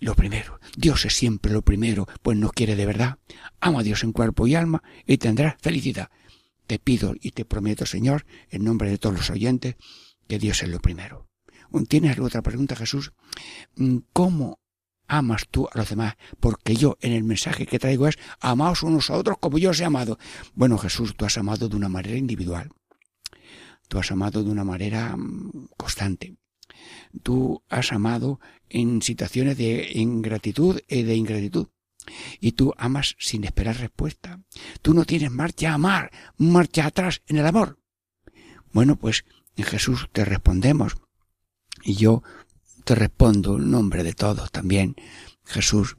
[0.00, 0.60] lo primero.
[0.76, 3.18] Dios es siempre lo primero, pues nos quiere de verdad.
[3.60, 6.10] Ama a Dios en cuerpo y alma y tendrás felicidad.
[6.66, 9.76] Te pido y te prometo, Señor, en nombre de todos los oyentes,
[10.28, 11.28] que Dios es lo primero.
[11.88, 13.12] ¿Tienes otra pregunta, Jesús?
[14.12, 14.60] ¿Cómo
[15.06, 19.10] amas tú a los demás, porque yo en el mensaje que traigo es amaos unos
[19.10, 20.18] a otros como yo os he amado.
[20.54, 22.70] Bueno, Jesús, tú has amado de una manera individual.
[23.88, 26.36] Tú has amado de una manera mm, constante.
[27.22, 31.68] Tú has amado en situaciones de ingratitud y de ingratitud.
[32.40, 34.40] Y tú amas sin esperar respuesta.
[34.82, 37.78] Tú no tienes marcha a amar, marcha atrás en el amor.
[38.72, 39.24] Bueno, pues
[39.56, 40.96] en Jesús te respondemos.
[41.82, 42.22] Y yo
[42.84, 44.94] te respondo en nombre de todos también,
[45.44, 45.96] Jesús,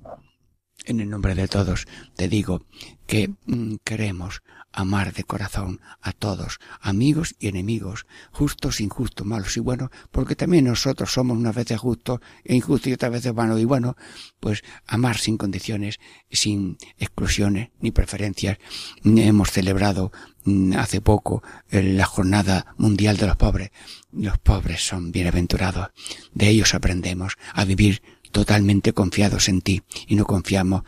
[0.86, 2.65] en el nombre de todos, te digo
[3.08, 4.41] que mm, queremos
[4.76, 10.65] amar de corazón a todos, amigos y enemigos, justos, injustos, malos y buenos, porque también
[10.65, 13.96] nosotros somos unas veces justos e injustos y otras veces malos y buenos,
[14.39, 18.58] pues amar sin condiciones, sin exclusiones ni preferencias.
[19.04, 20.12] Hemos celebrado
[20.44, 23.72] mm, hace poco la jornada mundial de los pobres.
[24.12, 25.89] Los pobres son bienaventurados.
[26.34, 30.84] De ellos aprendemos a vivir totalmente confiados en ti y no confiamos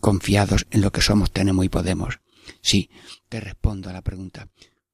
[0.00, 2.20] confiados en lo que somos, tenemos y podemos.
[2.60, 2.90] Sí,
[3.28, 4.48] te respondo a la pregunta.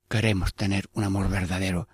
[0.09, 1.89] Queremos tener un amor verdadero.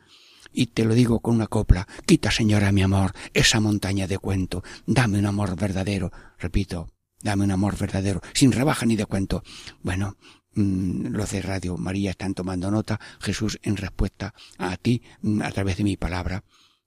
[0.52, 1.86] Y te lo digo con una copla.
[2.06, 4.62] Quita, señora, mi amor, esa montaña de cuento.
[4.86, 6.10] Dame un amor verdadero.
[6.38, 6.90] Repito,
[7.22, 9.42] dame un amor verdadero, sin rebaja ni de cuento.
[9.82, 10.16] Bueno,
[10.54, 12.98] mm, los de Radio María están tomando nota.
[13.20, 16.44] Jesús, en respuesta a ti, mm, a través de mi palabra,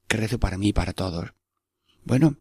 [0.07, 1.34] que rezo para mí y para todos.
[2.03, 2.38] Bueno,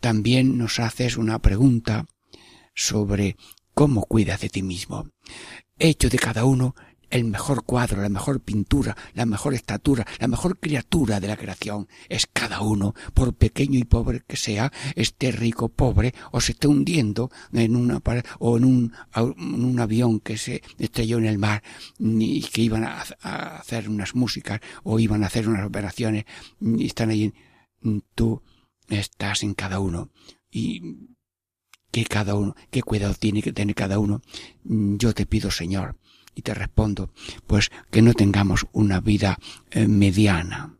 [0.00, 2.06] también nos haces una pregunta
[2.76, 3.36] sobre
[3.74, 5.08] cómo cuidas de ti mismo.
[5.78, 6.74] hecho de cada uno
[7.10, 11.88] el mejor cuadro, la mejor pintura, la mejor estatura, la mejor criatura de la creación
[12.08, 16.68] es cada uno, por pequeño y pobre que sea, esté rico, pobre, o se esté
[16.68, 18.02] hundiendo en una
[18.38, 21.62] o en un, en un avión que se estrelló en el mar
[21.98, 23.02] y que iban a,
[23.58, 26.24] hacer unas músicas o iban a hacer unas operaciones
[26.60, 27.32] y están ahí.
[28.14, 28.42] Tú
[28.88, 30.10] estás en cada uno
[30.50, 31.15] y
[32.02, 34.20] que cada uno, qué cuidado tiene que tener cada uno.
[34.64, 35.96] Mm, yo te pido, Señor,
[36.34, 37.10] y te respondo,
[37.46, 39.38] pues que no tengamos una vida
[39.70, 40.74] eh, mediana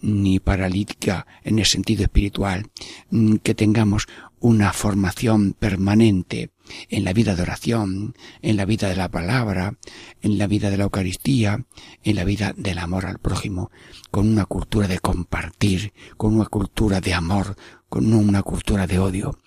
[0.00, 2.70] ni paralítica en el sentido espiritual,
[3.10, 4.06] mm, que tengamos
[4.38, 6.50] una formación permanente
[6.88, 9.76] en la vida de oración, en la vida de la palabra,
[10.22, 11.64] en la vida de la Eucaristía,
[12.02, 13.70] en la vida del amor al prójimo,
[14.10, 17.56] con una cultura de compartir, con una cultura de amor,
[17.88, 19.38] con una cultura de odio.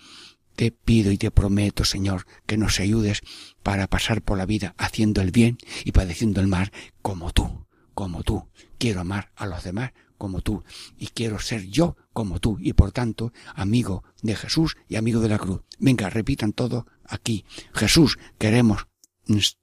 [0.59, 3.21] Te pido y te prometo, Señor, que nos ayudes
[3.63, 8.23] para pasar por la vida haciendo el bien y padeciendo el mal como tú, como
[8.23, 8.49] tú.
[8.77, 10.65] Quiero amar a los demás como tú
[10.97, 15.29] y quiero ser yo como tú y por tanto amigo de Jesús y amigo de
[15.29, 15.61] la cruz.
[15.77, 17.45] Venga, repitan todo aquí.
[17.73, 18.85] Jesús, queremos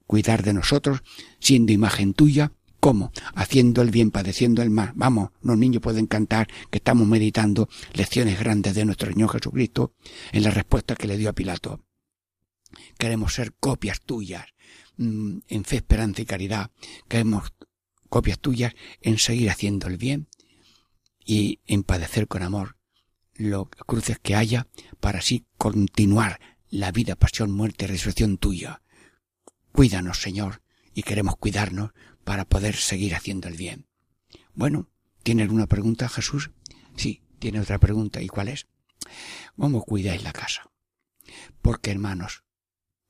[0.06, 1.02] cuidar de nosotros
[1.40, 2.52] siendo imagen tuya
[2.86, 3.10] ¿Cómo?
[3.34, 4.92] Haciendo el bien, padeciendo el mal.
[4.94, 9.94] Vamos, los niños pueden cantar que estamos meditando lecciones grandes de nuestro Señor Jesucristo
[10.30, 11.80] en la respuesta que le dio a Pilato.
[12.96, 14.46] Queremos ser copias tuyas
[14.98, 16.70] mm, en fe, esperanza y caridad.
[17.08, 17.54] Queremos
[18.08, 20.28] copias tuyas en seguir haciendo el bien
[21.24, 22.76] y en padecer con amor
[23.34, 24.68] los cruces que haya
[25.00, 26.38] para así continuar
[26.70, 28.80] la vida, pasión, muerte y resurrección tuya.
[29.72, 30.62] Cuídanos, Señor,
[30.94, 31.90] y queremos cuidarnos
[32.26, 33.86] para poder seguir haciendo el bien.
[34.52, 34.90] Bueno,
[35.22, 36.50] ¿tiene alguna pregunta, Jesús?
[36.96, 38.20] Sí, tiene otra pregunta.
[38.20, 38.66] ¿Y cuál es?
[39.56, 40.68] ¿Cómo cuidáis la casa?
[41.62, 42.42] Porque, hermanos,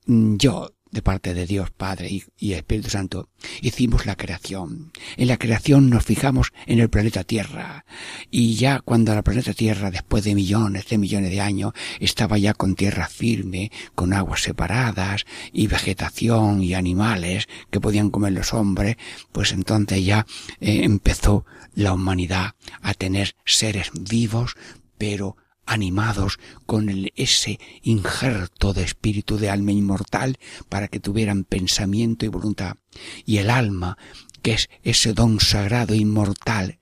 [0.04, 3.28] yo de parte de Dios Padre y, Espíritu Santo,
[3.60, 4.92] hicimos la creación.
[5.16, 7.84] En la creación nos fijamos en el planeta Tierra.
[8.30, 12.54] Y ya cuando la planeta Tierra, después de millones de millones de años, estaba ya
[12.54, 18.96] con tierra firme, con aguas separadas, y vegetación y animales que podían comer los hombres,
[19.32, 20.26] pues entonces ya
[20.60, 24.54] eh, empezó la humanidad a tener seres vivos,
[24.98, 25.36] pero
[25.66, 30.38] animados con el, ese injerto de espíritu de alma inmortal
[30.68, 32.76] para que tuvieran pensamiento y voluntad.
[33.24, 33.98] Y el alma,
[34.42, 36.78] que es ese don sagrado inmortal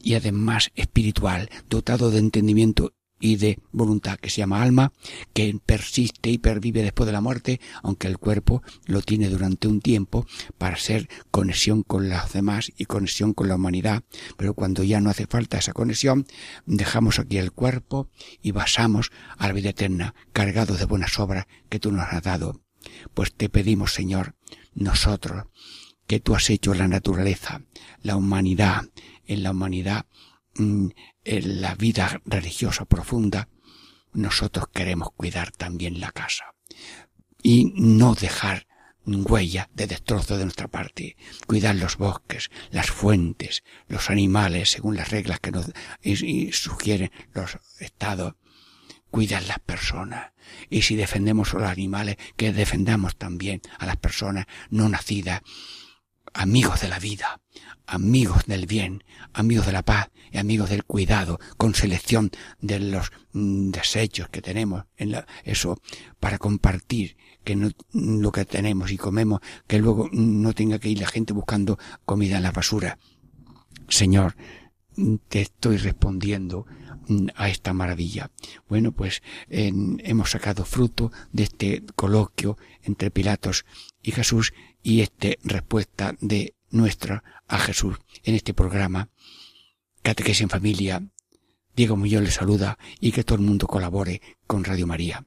[0.00, 4.92] y además espiritual, dotado de entendimiento y de voluntad que se llama alma,
[5.32, 9.80] que persiste y pervive después de la muerte, aunque el cuerpo lo tiene durante un
[9.80, 14.04] tiempo para ser conexión con los demás y conexión con la humanidad,
[14.36, 16.26] pero cuando ya no hace falta esa conexión,
[16.66, 18.08] dejamos aquí el cuerpo
[18.42, 22.60] y basamos a la vida eterna, cargados de buenas obras que tú nos has dado.
[23.14, 24.34] Pues te pedimos, Señor,
[24.74, 25.44] nosotros,
[26.06, 27.62] que tú has hecho la naturaleza,
[28.02, 28.84] la humanidad,
[29.26, 30.06] en la humanidad
[30.56, 30.88] mm,
[31.28, 33.48] en la vida religiosa profunda,
[34.12, 36.54] nosotros queremos cuidar también la casa
[37.42, 38.66] y no dejar
[39.04, 41.16] huella de destrozo de nuestra parte,
[41.46, 45.70] cuidar los bosques, las fuentes, los animales según las reglas que nos
[46.52, 48.34] sugieren los estados,
[49.10, 50.32] cuidar las personas.
[50.70, 55.42] Y si defendemos a los animales, que defendamos también a las personas no nacidas,
[56.38, 57.40] amigos de la vida,
[57.84, 62.30] amigos del bien, amigos de la paz y amigos del cuidado, con selección
[62.60, 65.80] de los mm, desechos que tenemos en la, eso
[66.20, 71.00] para compartir que no, lo que tenemos y comemos, que luego no tenga que ir
[71.00, 72.98] la gente buscando comida en la basura.
[73.88, 74.36] Señor,
[75.28, 76.66] te estoy respondiendo
[77.08, 78.30] mm, a esta maravilla.
[78.68, 83.64] Bueno, pues hemos sacado fruto de este coloquio entre Pilatos
[84.02, 84.52] y Jesús
[84.82, 89.10] y esta respuesta de nuestra a Jesús en este programa.
[90.02, 91.02] Catequesis en familia.
[91.74, 95.26] Diego Muñoz le saluda y que todo el mundo colabore con Radio María.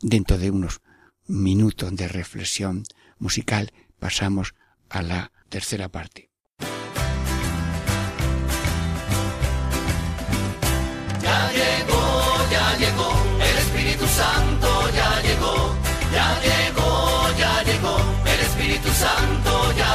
[0.00, 0.80] Dentro de unos
[1.26, 2.84] minutos de reflexión
[3.18, 4.54] musical pasamos
[4.88, 6.29] a la tercera parte.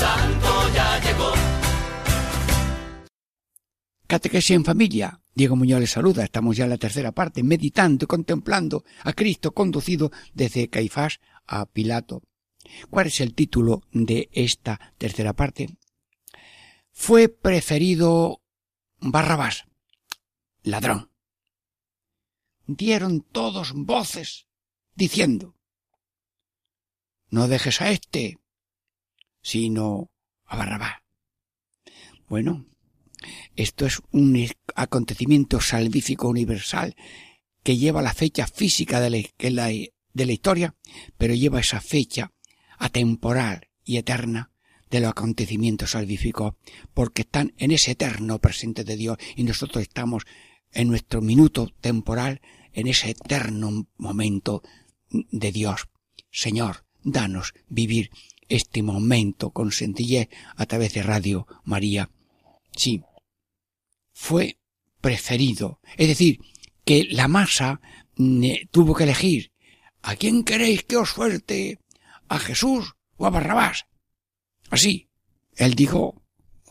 [0.00, 1.30] Santo ya llegó.
[4.06, 5.20] Catequesis en familia.
[5.34, 6.24] Diego Muñoz les saluda.
[6.24, 11.66] Estamos ya en la tercera parte, meditando y contemplando a Cristo conducido desde Caifás a
[11.66, 12.22] Pilato.
[12.88, 15.68] ¿Cuál es el título de esta tercera parte?
[16.92, 18.40] Fue preferido
[19.00, 19.64] Barrabás,
[20.62, 21.10] ladrón.
[22.66, 24.46] Dieron todos voces
[24.94, 25.56] diciendo,
[27.28, 28.39] no dejes a este,
[29.42, 30.10] sino
[30.44, 30.96] a Barrabás.
[32.28, 32.66] Bueno,
[33.56, 36.94] esto es un acontecimiento salvífico universal
[37.62, 40.74] que lleva la fecha física de la, de la, de la historia,
[41.18, 42.32] pero lleva esa fecha
[42.78, 44.50] atemporal y eterna
[44.90, 46.54] de los acontecimientos salvíficos,
[46.94, 50.24] porque están en ese eterno presente de Dios y nosotros estamos
[50.72, 52.40] en nuestro minuto temporal,
[52.72, 54.62] en ese eterno momento
[55.10, 55.88] de Dios.
[56.30, 58.10] Señor, danos vivir
[58.50, 59.70] este momento con
[60.56, 62.10] a través de Radio María.
[62.76, 63.02] Sí,
[64.12, 64.58] fue
[65.00, 65.80] preferido.
[65.96, 66.40] Es decir,
[66.84, 67.80] que la masa
[68.16, 69.52] mm, tuvo que elegir
[70.02, 71.78] ¿a quién queréis que os suelte?
[72.28, 73.86] ¿A Jesús o a Barrabás?
[74.70, 75.08] Así.
[75.56, 76.22] él dijo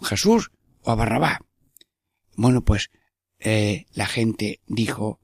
[0.02, 0.52] Jesús
[0.82, 1.40] o a Barrabás.
[2.36, 2.90] Bueno, pues
[3.40, 5.20] eh, la gente dijo,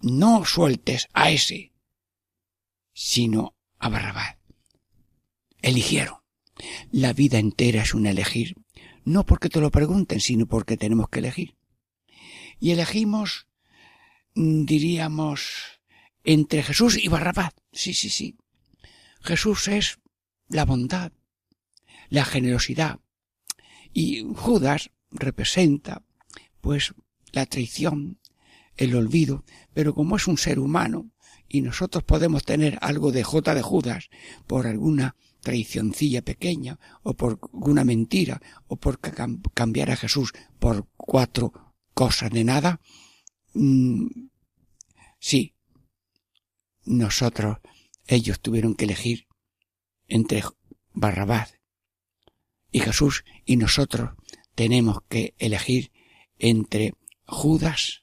[0.00, 1.72] no sueltes a ese,
[2.92, 4.39] sino a Barrabás.
[5.62, 6.18] Eligieron.
[6.90, 8.56] La vida entera es un elegir,
[9.04, 11.56] no porque te lo pregunten, sino porque tenemos que elegir.
[12.58, 13.46] Y elegimos,
[14.34, 15.80] mm, diríamos,
[16.24, 17.54] entre Jesús y Barrabás.
[17.72, 18.36] Sí, sí, sí.
[19.22, 19.98] Jesús es
[20.48, 21.12] la bondad,
[22.08, 23.00] la generosidad.
[23.92, 26.04] Y Judas representa,
[26.60, 26.94] pues,
[27.32, 28.20] la traición,
[28.76, 31.10] el olvido, pero como es un ser humano,
[31.48, 34.08] y nosotros podemos tener algo de J de Judas
[34.46, 40.88] por alguna traicioncilla pequeña, o por alguna mentira, o por cam- cambiar a Jesús por
[40.96, 42.80] cuatro cosas de nada,
[43.54, 44.06] mm,
[45.18, 45.54] sí,
[46.84, 47.58] nosotros,
[48.06, 49.26] ellos tuvieron que elegir
[50.08, 50.42] entre
[50.92, 51.54] Barrabás
[52.72, 54.10] y Jesús, y nosotros
[54.54, 55.92] tenemos que elegir
[56.38, 56.94] entre
[57.26, 58.02] Judas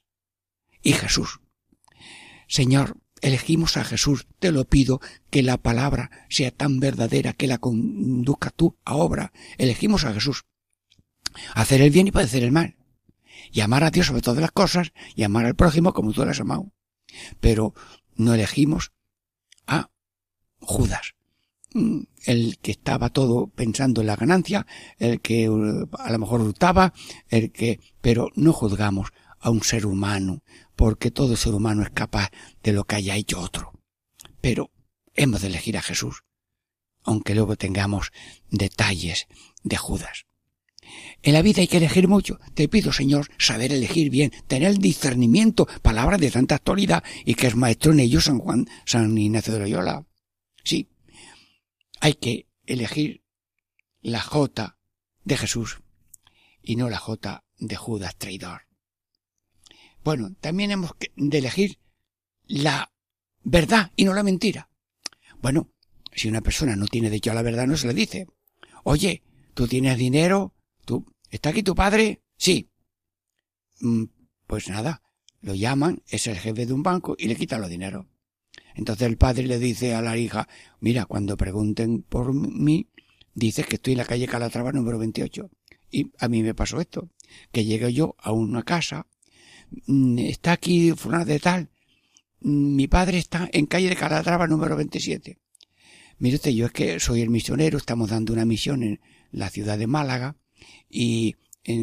[0.82, 1.40] y Jesús.
[2.46, 5.00] Señor, elegimos a Jesús, te lo pido
[5.30, 9.32] que la palabra sea tan verdadera que la conduzca tú a obra.
[9.56, 10.44] Elegimos a Jesús.
[11.54, 12.76] Hacer el bien y padecer el mal.
[13.52, 16.30] Y amar a Dios sobre todas las cosas y amar al prójimo como tú lo
[16.30, 16.72] has amado.
[17.40, 17.74] Pero
[18.16, 18.92] no elegimos
[19.66, 19.90] a
[20.60, 21.14] Judas.
[21.74, 24.66] Mm, El que estaba todo pensando en la ganancia,
[24.98, 25.50] el que eh,
[25.98, 26.92] a lo mejor hurtaba,
[27.28, 29.10] el que, pero no juzgamos
[29.40, 30.42] a un ser humano,
[30.78, 32.30] porque todo ser humano es capaz
[32.62, 33.72] de lo que haya hecho otro.
[34.40, 34.70] Pero
[35.12, 36.22] hemos de elegir a Jesús,
[37.02, 38.12] aunque luego tengamos
[38.48, 39.26] detalles
[39.64, 40.26] de Judas.
[41.24, 42.38] En la vida hay que elegir mucho.
[42.54, 47.56] Te pido, Señor, saber elegir bien, tener discernimiento, palabras de tanta actualidad y que es
[47.56, 50.06] maestro en ello San Juan, San Ignacio de Loyola.
[50.62, 50.90] Sí,
[52.00, 53.24] hay que elegir
[54.00, 54.78] la J
[55.24, 55.80] de Jesús
[56.62, 58.67] y no la J de Judas traidor.
[60.04, 61.78] Bueno, también hemos de elegir
[62.46, 62.92] la
[63.42, 64.70] verdad y no la mentira.
[65.40, 65.70] Bueno,
[66.12, 68.26] si una persona no tiene derecho a la verdad, no se le dice.
[68.84, 69.22] Oye,
[69.54, 72.22] tú tienes dinero, tú, ¿está aquí tu padre?
[72.36, 72.70] Sí.
[73.80, 74.04] Mm,
[74.46, 75.02] Pues nada,
[75.42, 78.06] lo llaman, es el jefe de un banco y le quitan los dineros.
[78.74, 80.48] Entonces el padre le dice a la hija,
[80.80, 82.88] mira, cuando pregunten por mí,
[83.34, 85.50] dices que estoy en la calle Calatrava número 28.
[85.90, 87.10] Y a mí me pasó esto,
[87.52, 89.06] que llegué yo a una casa,
[90.18, 91.70] está aquí fulano de tal,
[92.40, 95.38] mm, mi padre está en calle de Calatrava número 27.
[96.18, 99.00] Mire usted, yo es que soy el misionero, estamos dando una misión en
[99.30, 100.36] la ciudad de Málaga
[100.88, 101.36] y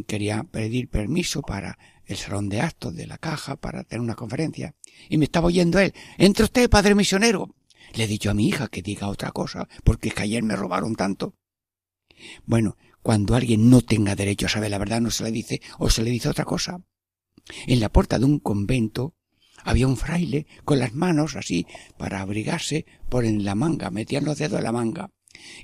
[0.07, 4.75] quería pedir permiso para el salón de actos de la caja para tener una conferencia.
[5.09, 5.93] Y me estaba oyendo él.
[6.17, 7.55] Entre usted, padre misionero.
[7.93, 10.55] Le he dicho a mi hija que diga otra cosa, porque es que ayer me
[10.55, 11.35] robaron tanto.
[12.45, 15.89] Bueno, cuando alguien no tenga derecho a saber la verdad, no se le dice o
[15.89, 16.81] se le dice otra cosa.
[17.67, 19.13] En la puerta de un convento
[19.63, 21.65] había un fraile con las manos así
[21.97, 25.11] para abrigarse por en la manga, metían los dedos en la manga.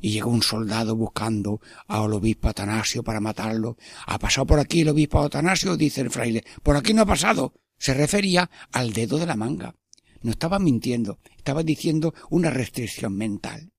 [0.01, 3.77] Y llegó un soldado buscando al obispo Atanasio para matarlo.
[4.05, 5.77] ¿Ha pasado por aquí el obispo Atanasio?
[5.77, 6.43] dice el fraile.
[6.61, 7.53] Por aquí no ha pasado.
[7.77, 9.75] Se refería al dedo de la manga.
[10.21, 13.71] No estaba mintiendo, estaba diciendo una restricción mental.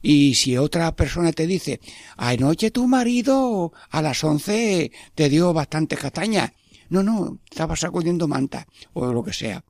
[0.00, 1.80] Y si otra persona te dice,
[2.16, 6.52] anoche tu marido a las once te dio bastantes castañas.
[6.92, 9.64] No, no, estaba sacudiendo manta o lo que sea.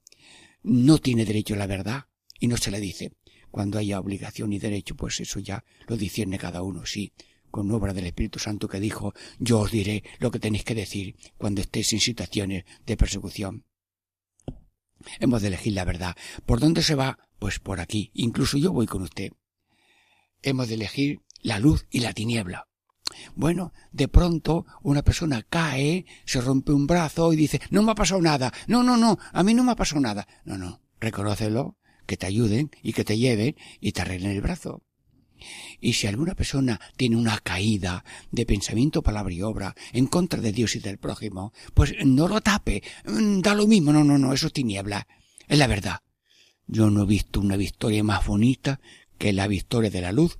[0.64, 2.06] No tiene derecho a la verdad
[2.40, 3.12] y no se le dice.
[3.52, 7.12] Cuando haya obligación y derecho, pues eso ya lo discierne cada uno, sí,
[7.48, 11.14] con obra del Espíritu Santo que dijo, yo os diré lo que tenéis que decir
[11.38, 13.66] cuando estéis en situaciones de persecución.
[15.20, 16.16] Hemos de elegir la verdad.
[16.44, 17.20] ¿Por dónde se va?
[17.38, 18.10] Pues por aquí.
[18.14, 19.30] Incluso yo voy con usted.
[20.42, 22.66] Hemos de elegir la luz y la tiniebla.
[23.34, 27.94] Bueno, de pronto una persona cae, se rompe un brazo y dice, no me ha
[27.94, 28.52] pasado nada.
[28.66, 30.26] No, no, no, a mí no me ha pasado nada.
[30.44, 34.82] No, no, reconócelo, que te ayuden y que te lleven y te arreglen el brazo.
[35.80, 40.52] Y si alguna persona tiene una caída de pensamiento, palabra y obra en contra de
[40.52, 44.32] Dios y del prójimo, pues no lo tape, Mm, da lo mismo, no, no, no,
[44.32, 45.06] eso es tiniebla,
[45.48, 46.00] es la verdad.
[46.66, 48.80] Yo no he visto una victoria más bonita
[49.18, 50.38] que la victoria de la luz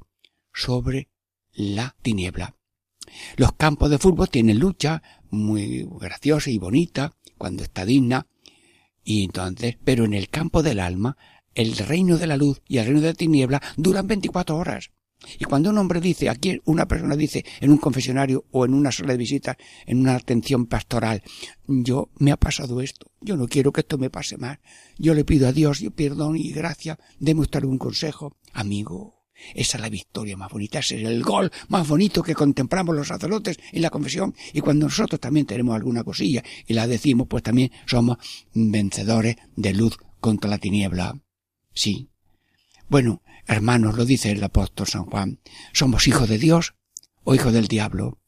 [0.52, 1.08] sobre
[1.52, 2.56] la tiniebla.
[3.36, 8.26] Los campos de fútbol tienen lucha muy graciosa y bonita cuando está digna
[9.04, 11.16] y entonces, pero en el campo del alma,
[11.54, 14.90] el reino de la luz y el reino de la tiniebla duran 24 horas.
[15.38, 18.90] Y cuando un hombre dice, aquí una persona dice en un confesionario o en una
[18.90, 19.56] sala de visita,
[19.86, 21.22] en una atención pastoral,
[21.66, 24.58] yo me ha pasado esto, yo no quiero que esto me pase más.
[24.98, 28.36] Yo le pido a Dios y perdón y gracia, deme usted algún consejo.
[28.52, 29.21] Amigo,
[29.55, 33.09] Esa es la victoria más bonita, ese es el gol más bonito que contemplamos los
[33.09, 34.34] sacerdotes en la confesión.
[34.53, 38.18] Y cuando nosotros también tenemos alguna cosilla y la decimos, pues también somos
[38.55, 41.20] vencedores de luz contra la tiniebla.
[41.72, 42.09] Sí.
[42.88, 45.40] Bueno, hermanos, lo dice el apóstol San Juan,
[45.72, 46.74] somos hijos de Dios
[47.24, 48.18] o hijos del diablo,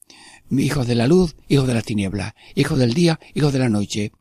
[0.51, 4.13] hijos de la luz, hijos de la tiniebla, hijos del día, hijos de la noche,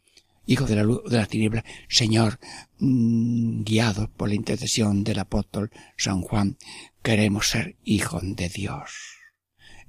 [0.46, 1.64] hijos de la luz, de la tiniebla.
[1.88, 2.40] Señor,
[2.80, 6.58] mm, guiados por la intercesión del apóstol San Juan,
[7.02, 8.92] queremos ser hijos de Dios,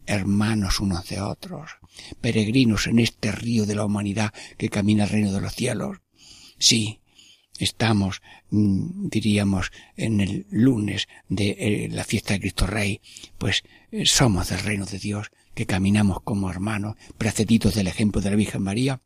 [0.07, 1.73] hermanos unos de otros,
[2.21, 5.99] peregrinos en este río de la humanidad que camina al reino de los cielos.
[6.59, 7.01] Sí,
[7.59, 13.01] estamos, mm, diríamos, en el lunes de eh, la fiesta de Cristo Rey,
[13.39, 18.31] pues eh, somos del reino de Dios, que caminamos como hermanos, precedidos del ejemplo de
[18.31, 19.01] la Virgen María,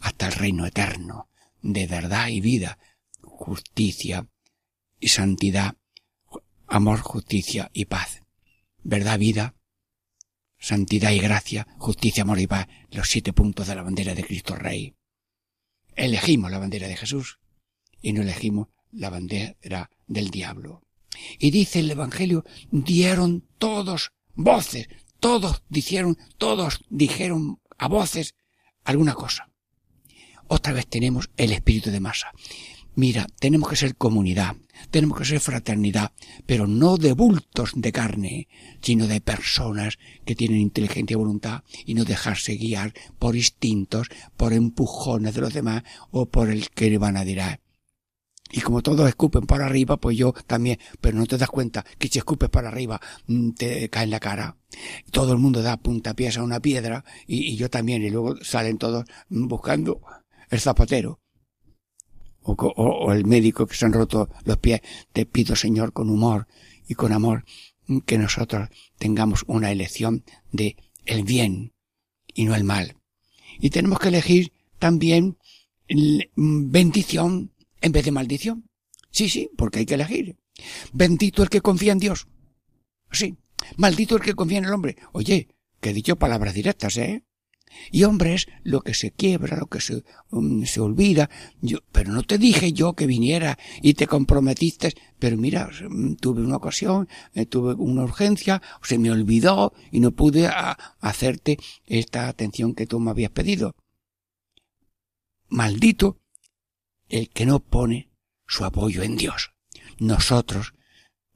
[0.00, 1.28] hasta el reino eterno,
[1.60, 2.78] de verdad y vida,
[3.20, 4.26] justicia
[5.00, 5.76] y santidad,
[6.66, 8.22] amor, justicia y paz.
[8.82, 9.54] Verdad, vida,
[10.58, 14.54] santidad y gracia, justicia, amor y paz, los siete puntos de la bandera de Cristo
[14.54, 14.94] Rey.
[15.94, 17.38] Elegimos la bandera de Jesús
[18.00, 20.82] y no elegimos la bandera del diablo.
[21.38, 24.88] Y dice el Evangelio, dieron todos voces,
[25.20, 28.34] todos dijeron, todos dijeron a voces
[28.84, 29.51] alguna cosa.
[30.54, 32.30] Otra vez tenemos el espíritu de masa.
[32.94, 34.54] Mira, tenemos que ser comunidad,
[34.90, 36.12] tenemos que ser fraternidad,
[36.44, 38.48] pero no de bultos de carne,
[38.82, 44.52] sino de personas que tienen inteligencia y voluntad y no dejarse guiar por instintos, por
[44.52, 47.58] empujones de los demás o por el que le van a dirá.
[48.50, 52.08] Y como todos escupen para arriba, pues yo también, pero no te das cuenta que
[52.08, 54.58] si escupes para arriba mm, te cae en la cara.
[55.10, 58.76] Todo el mundo da puntapiés a una piedra y, y yo también, y luego salen
[58.76, 60.02] todos buscando
[60.52, 61.20] el zapatero.
[62.44, 64.80] O, el médico que se han roto los pies.
[65.12, 66.46] Te pido, Señor, con humor
[66.88, 67.44] y con amor,
[67.86, 70.76] mm, que nosotros tengamos una elección de
[71.06, 71.72] el bien
[72.34, 72.96] y no el mal.
[73.60, 75.38] Y tenemos que elegir también
[75.88, 78.68] mm, bendición en vez de maldición.
[79.10, 80.36] Sí, sí, porque hay que elegir.
[80.92, 82.26] Bendito el que confía en Dios.
[83.10, 83.36] Sí.
[83.76, 84.96] Maldito el que confía en el hombre.
[85.12, 85.48] Oye,
[85.80, 87.24] que he dicho palabras directas, ¿eh?
[87.90, 91.28] Y hombre es lo que se quiebra, lo que se, um, se olvida.
[91.92, 94.94] Pero no te dije yo que viniera y te comprometiste.
[95.18, 100.10] Pero mira, mm, tuve una ocasión, eh, tuve una urgencia, se me olvidó y no
[100.12, 103.74] pude a- hacerte esta atención que tú me habías pedido.
[105.48, 106.18] Maldito
[107.08, 108.10] el que no pone
[108.46, 109.52] su apoyo en Dios.
[109.98, 110.74] Nosotros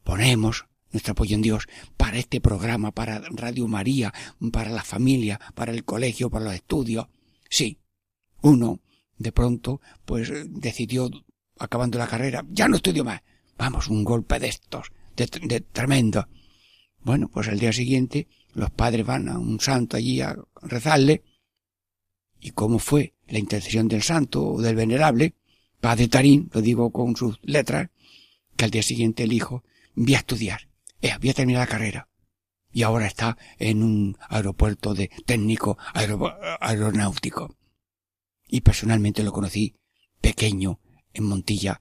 [0.05, 0.67] ponemos
[0.97, 4.13] nuestro apoyo en Dios para este programa, para Radio María,
[4.51, 7.07] para la familia, para el colegio, para los estudios.
[7.51, 7.79] Sí,
[8.41, 8.81] uno
[9.19, 11.11] de pronto pues decidió,
[11.59, 13.21] acabando la carrera, ya no estudio más.
[13.59, 16.29] Vamos, un golpe de estos, de, tremendo.
[17.03, 21.23] Bueno, pues al día siguiente los padres van a un santo allí a rezarle.
[22.41, 25.35] ¿Y cómo fue la intercesión del santo o del venerable?
[25.81, 27.91] Padre Tarín, lo digo con sus letras,
[28.57, 29.63] que al día siguiente el hijo
[29.95, 30.69] voy a estudiar,
[31.01, 32.09] eh, voy a terminar la carrera.
[32.73, 37.57] Y ahora está en un aeropuerto de técnico aero- aeronáutico.
[38.49, 39.75] Y personalmente lo conocí
[40.21, 40.81] pequeño
[41.15, 41.81] en Montilla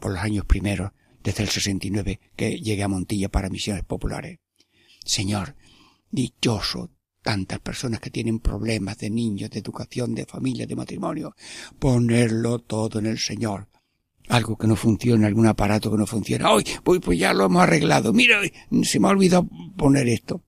[0.00, 0.92] por los años primeros,
[1.22, 4.38] desde el 69 que llegué a Montilla para misiones populares.
[5.04, 5.56] Señor,
[6.10, 6.90] dichoso
[7.22, 11.34] tantas personas que tienen problemas de niños, de educación, de familia, de matrimonio,
[11.78, 13.68] ponerlo todo en el Señor.
[14.28, 16.48] Algo que no funciona, algún aparato que no funciona.
[16.48, 16.64] ¡Ay!
[16.84, 18.12] Pues, pues ya lo hemos arreglado.
[18.12, 18.40] Mira,
[18.82, 20.44] se me ha olvidado poner esto.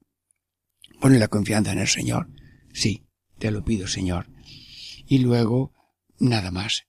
[1.01, 2.29] Pone la confianza en el Señor.
[2.73, 3.05] Sí,
[3.39, 4.29] te lo pido, Señor.
[5.07, 5.73] Y luego,
[6.19, 6.85] nada más.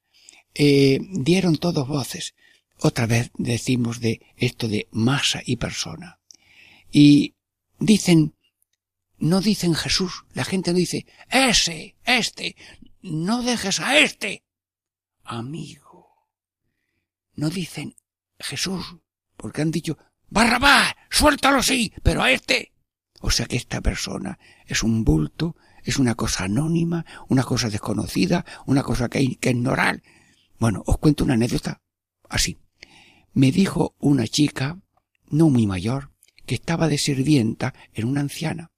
[0.54, 2.36] Eh, dieron todos voces.
[2.78, 6.20] Otra vez decimos de esto de masa y persona.
[6.92, 7.36] Y
[7.80, 8.36] dicen,
[9.18, 10.26] no dicen Jesús.
[10.34, 12.56] La gente no dice, ese, este.
[13.02, 14.44] No dejes a este.
[15.24, 15.91] Amigo.
[17.36, 17.96] No dicen
[18.40, 18.98] Jesús,
[19.38, 19.98] porque han dicho,
[20.30, 22.72] Barrabás, suéltalo sí, pero a este.
[23.20, 28.46] O sea que esta persona es un bulto, es una cosa anónima, una cosa desconocida,
[28.66, 30.02] una cosa que hay que ignorar.
[30.58, 31.82] Bueno, os cuento una anécdota
[32.30, 32.60] así.
[33.34, 34.80] Me dijo una chica,
[35.30, 36.12] no muy mayor,
[36.46, 38.72] que estaba de sirvienta en una anciana,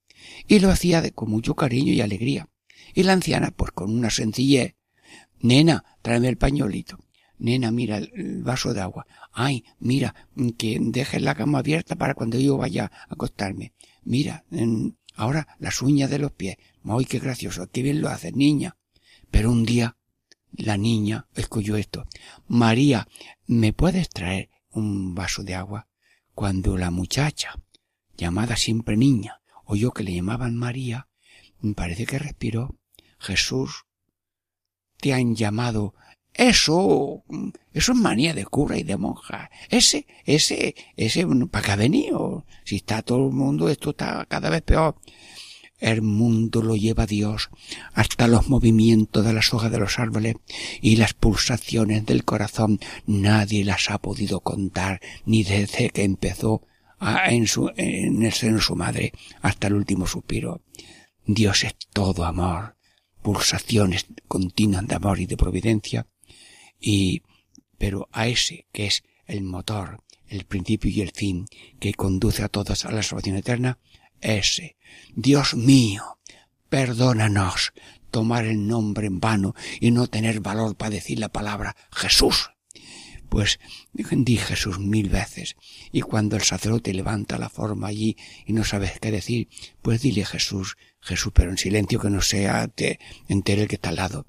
[0.46, 2.48] y lo hacía de, con mucho cariño y alegría.
[2.94, 4.76] Y la anciana, pues con una sencillez,
[5.40, 6.98] nena, tráeme el pañuelito.
[7.38, 9.06] Nena, mira el, vaso de agua.
[9.32, 10.14] Ay, mira,
[10.56, 13.72] que dejes la cama abierta para cuando yo vaya a acostarme.
[14.04, 16.56] Mira, mm, ahora las uñas de los pies.
[16.84, 18.76] Ay, qué gracioso, qué bien lo haces, niña.
[19.30, 19.96] Pero un día,
[20.52, 22.06] la niña escuchó esto.
[22.46, 23.08] María,
[23.46, 25.88] ¿me puedes traer un vaso de agua?
[26.34, 27.60] cuando la muchacha,
[28.16, 31.08] llamada siempre niña, oyó que le llamaban María,
[31.60, 32.76] me parece que respiró,
[33.18, 33.84] Jesús,
[34.98, 35.94] te han llamado
[36.34, 37.22] eso,
[37.72, 39.50] eso es manía de cura y de monja.
[39.70, 42.44] Ese, ese, ese, ¿para qué ha venido?
[42.64, 44.96] Si está todo el mundo, esto está cada vez peor.
[45.78, 47.50] El mundo lo lleva Dios
[47.92, 50.36] hasta los movimientos de las hojas de los árboles
[50.80, 52.80] y las pulsaciones del corazón.
[53.06, 56.62] Nadie las ha podido contar ni desde que empezó
[57.26, 60.62] en, su, en el seno de su madre hasta el último suspiro.
[61.26, 62.76] Dios es todo amor,
[63.22, 66.06] pulsaciones continuas de amor y de providencia
[66.84, 67.22] y
[67.78, 71.46] pero a ese que es el motor, el principio y el fin
[71.80, 73.78] que conduce a todos a la salvación eterna,
[74.20, 74.76] ese,
[75.14, 76.18] Dios mío,
[76.68, 77.72] perdónanos
[78.10, 82.50] tomar el nombre en vano y no tener valor para decir la palabra Jesús.
[83.28, 83.58] Pues
[83.92, 85.56] di Jesús mil veces,
[85.90, 88.16] y cuando el sacerdote levanta la forma allí
[88.46, 89.48] y no sabes qué decir,
[89.82, 93.88] pues dile Jesús, Jesús, pero en silencio que no sea te entere el que está
[93.88, 94.26] al lado.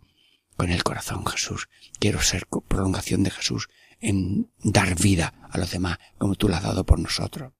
[0.57, 1.67] Con el corazón, Jesús,
[1.99, 3.67] quiero ser prolongación de Jesús
[3.99, 7.53] en dar vida a los demás como tú la has dado por nosotros.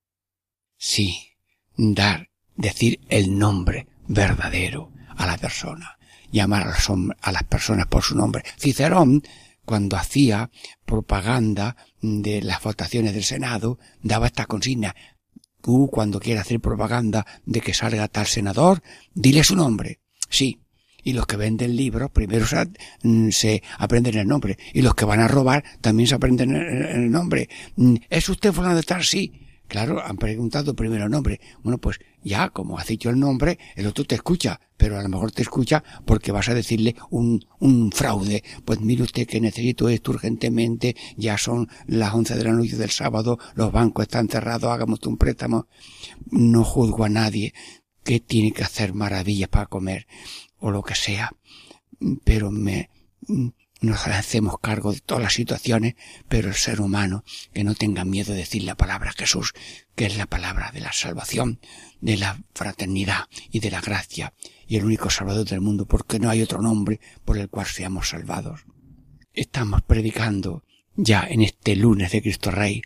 [0.77, 1.33] Sí,
[1.75, 5.97] dar, decir el nombre verdadero a la persona,
[6.31, 6.75] llamar a,
[7.21, 8.43] a las personas por su nombre.
[8.57, 9.23] Cicerón,
[9.65, 10.51] cuando hacía
[10.85, 14.95] propaganda de las votaciones del Senado, daba esta consigna.
[15.61, 18.83] Tú, cuando quieras hacer propaganda de que salga tal senador,
[19.15, 19.99] dile su nombre.
[20.29, 20.59] Sí,
[21.05, 22.67] y los que venden libros primero se,
[23.03, 27.09] mm, se, aprenden el nombre y los que van a robar también se aprenden el,
[27.09, 27.47] nombre.
[27.77, 29.05] Mm, ¿Es usted fulano de tal?
[29.05, 29.41] Sí.
[29.67, 31.39] Claro, han preguntado primero el nombre.
[31.63, 35.09] Bueno, pues ya, como has dicho el nombre, el otro te escucha, pero a lo
[35.09, 38.43] mejor te escucha porque vas a decirle un, un fraude.
[38.63, 42.91] Pues mire usted que necesito esto urgentemente, ya son las once de la noche del
[42.91, 45.67] sábado, los bancos están cerrados, hagamos un préstamo.
[46.29, 47.53] No juzgo a nadie
[48.03, 50.05] que tiene que hacer maravillas para comer
[50.65, 51.31] o lo que sea,
[52.23, 52.89] pero me,
[53.81, 55.93] nos hacemos cargo de todas las situaciones,
[56.27, 59.53] pero el ser humano que no tenga miedo de decir la palabra Jesús,
[59.93, 61.59] que es la palabra de la salvación,
[62.01, 64.33] de la fraternidad y de la gracia,
[64.65, 68.09] y el único salvador del mundo, porque no hay otro nombre por el cual seamos
[68.09, 68.61] salvados.
[69.33, 70.63] Estamos predicando
[70.95, 72.81] ya en este lunes de Cristo Rey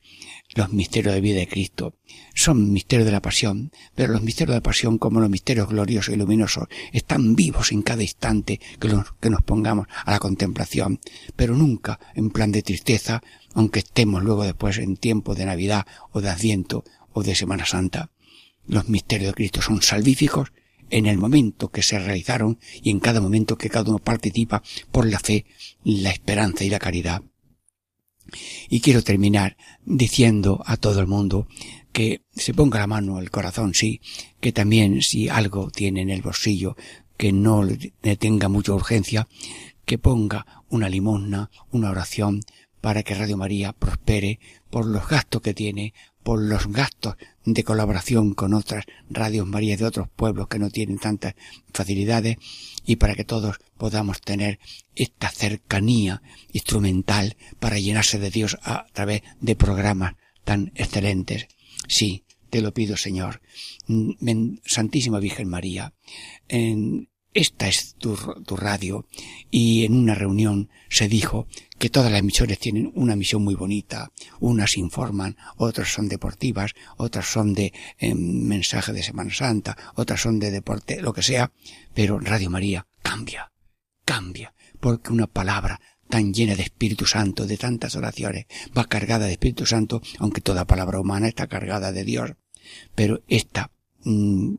[0.56, 1.96] los misterios de vida de Cristo.
[2.34, 6.14] Son misterios de la pasión, pero los misterios de la pasión, como los misterios gloriosos
[6.14, 11.00] y luminosos, están vivos en cada instante que, nos pongamos a la contemplación,
[11.36, 13.22] pero nunca en plan de tristeza,
[13.54, 16.84] aunque estemos luego después en tiempo de Navidad o de Adviento
[17.14, 18.12] o de Semana Santa.
[18.68, 20.52] Los misterios de Cristo son salvíficos
[20.90, 25.06] en el momento que se realizaron y en cada momento que cada uno participa por
[25.06, 25.46] la fe,
[25.84, 27.22] la esperanza y la caridad.
[28.70, 31.48] Y quiero terminar diciendo a todo el mundo
[31.92, 34.02] que se ponga la mano al corazón, sí,
[34.40, 36.76] que también si algo tiene en el bolsillo
[37.18, 39.28] que no le tenga mucha urgencia,
[39.86, 42.42] que ponga una limosna, una oración
[42.80, 47.16] para que Radio María prospere por los gastos que tiene, por los gastos
[47.54, 51.36] de colaboración con otras radios María de otros pueblos que no tienen tantas
[51.74, 52.38] facilidades
[52.86, 54.60] y para que todos podamos tener
[54.96, 56.22] esta cercanía
[56.52, 61.48] instrumental para llenarse de Dios a través de programas tan excelentes.
[61.88, 63.42] Sí, te lo pido, Señor.
[64.66, 65.94] Santísima Virgen María,
[66.48, 69.06] en esta es tu, tu, radio
[69.52, 71.48] y en una reunión se dijo
[71.80, 74.12] que todas las emisiones tienen una misión muy bonita.
[74.40, 80.40] Unas informan, otras son deportivas, otras son de eh, mensaje de Semana Santa, otras son
[80.40, 81.52] de deporte, lo que sea.
[81.94, 83.52] Pero Radio María cambia,
[84.04, 88.46] cambia, porque una palabra tan llena de Espíritu Santo, de tantas oraciones,
[88.78, 92.32] va cargada de Espíritu Santo, aunque toda palabra humana está cargada de Dios.
[92.94, 93.72] Pero esta
[94.04, 94.56] mm,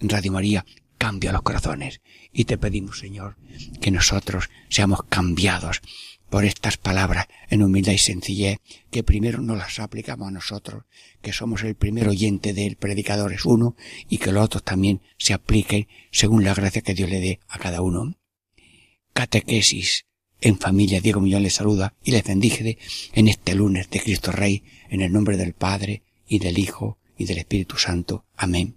[0.00, 0.66] Radio María
[1.00, 2.02] cambia los corazones.
[2.30, 3.36] Y te pedimos, Señor,
[3.80, 5.80] que nosotros seamos cambiados
[6.28, 8.58] por estas palabras en humildad y sencillez,
[8.90, 10.84] que primero nos las aplicamos a nosotros,
[11.22, 13.76] que somos el primer oyente del predicador es uno,
[14.10, 17.58] y que los otros también se apliquen según la gracia que Dios le dé a
[17.58, 18.14] cada uno.
[19.14, 20.04] Catequesis
[20.42, 22.76] en familia, Diego Millón les saluda y les bendice
[23.14, 27.24] en este lunes de Cristo Rey, en el nombre del Padre, y del Hijo, y
[27.24, 28.26] del Espíritu Santo.
[28.36, 28.76] Amén.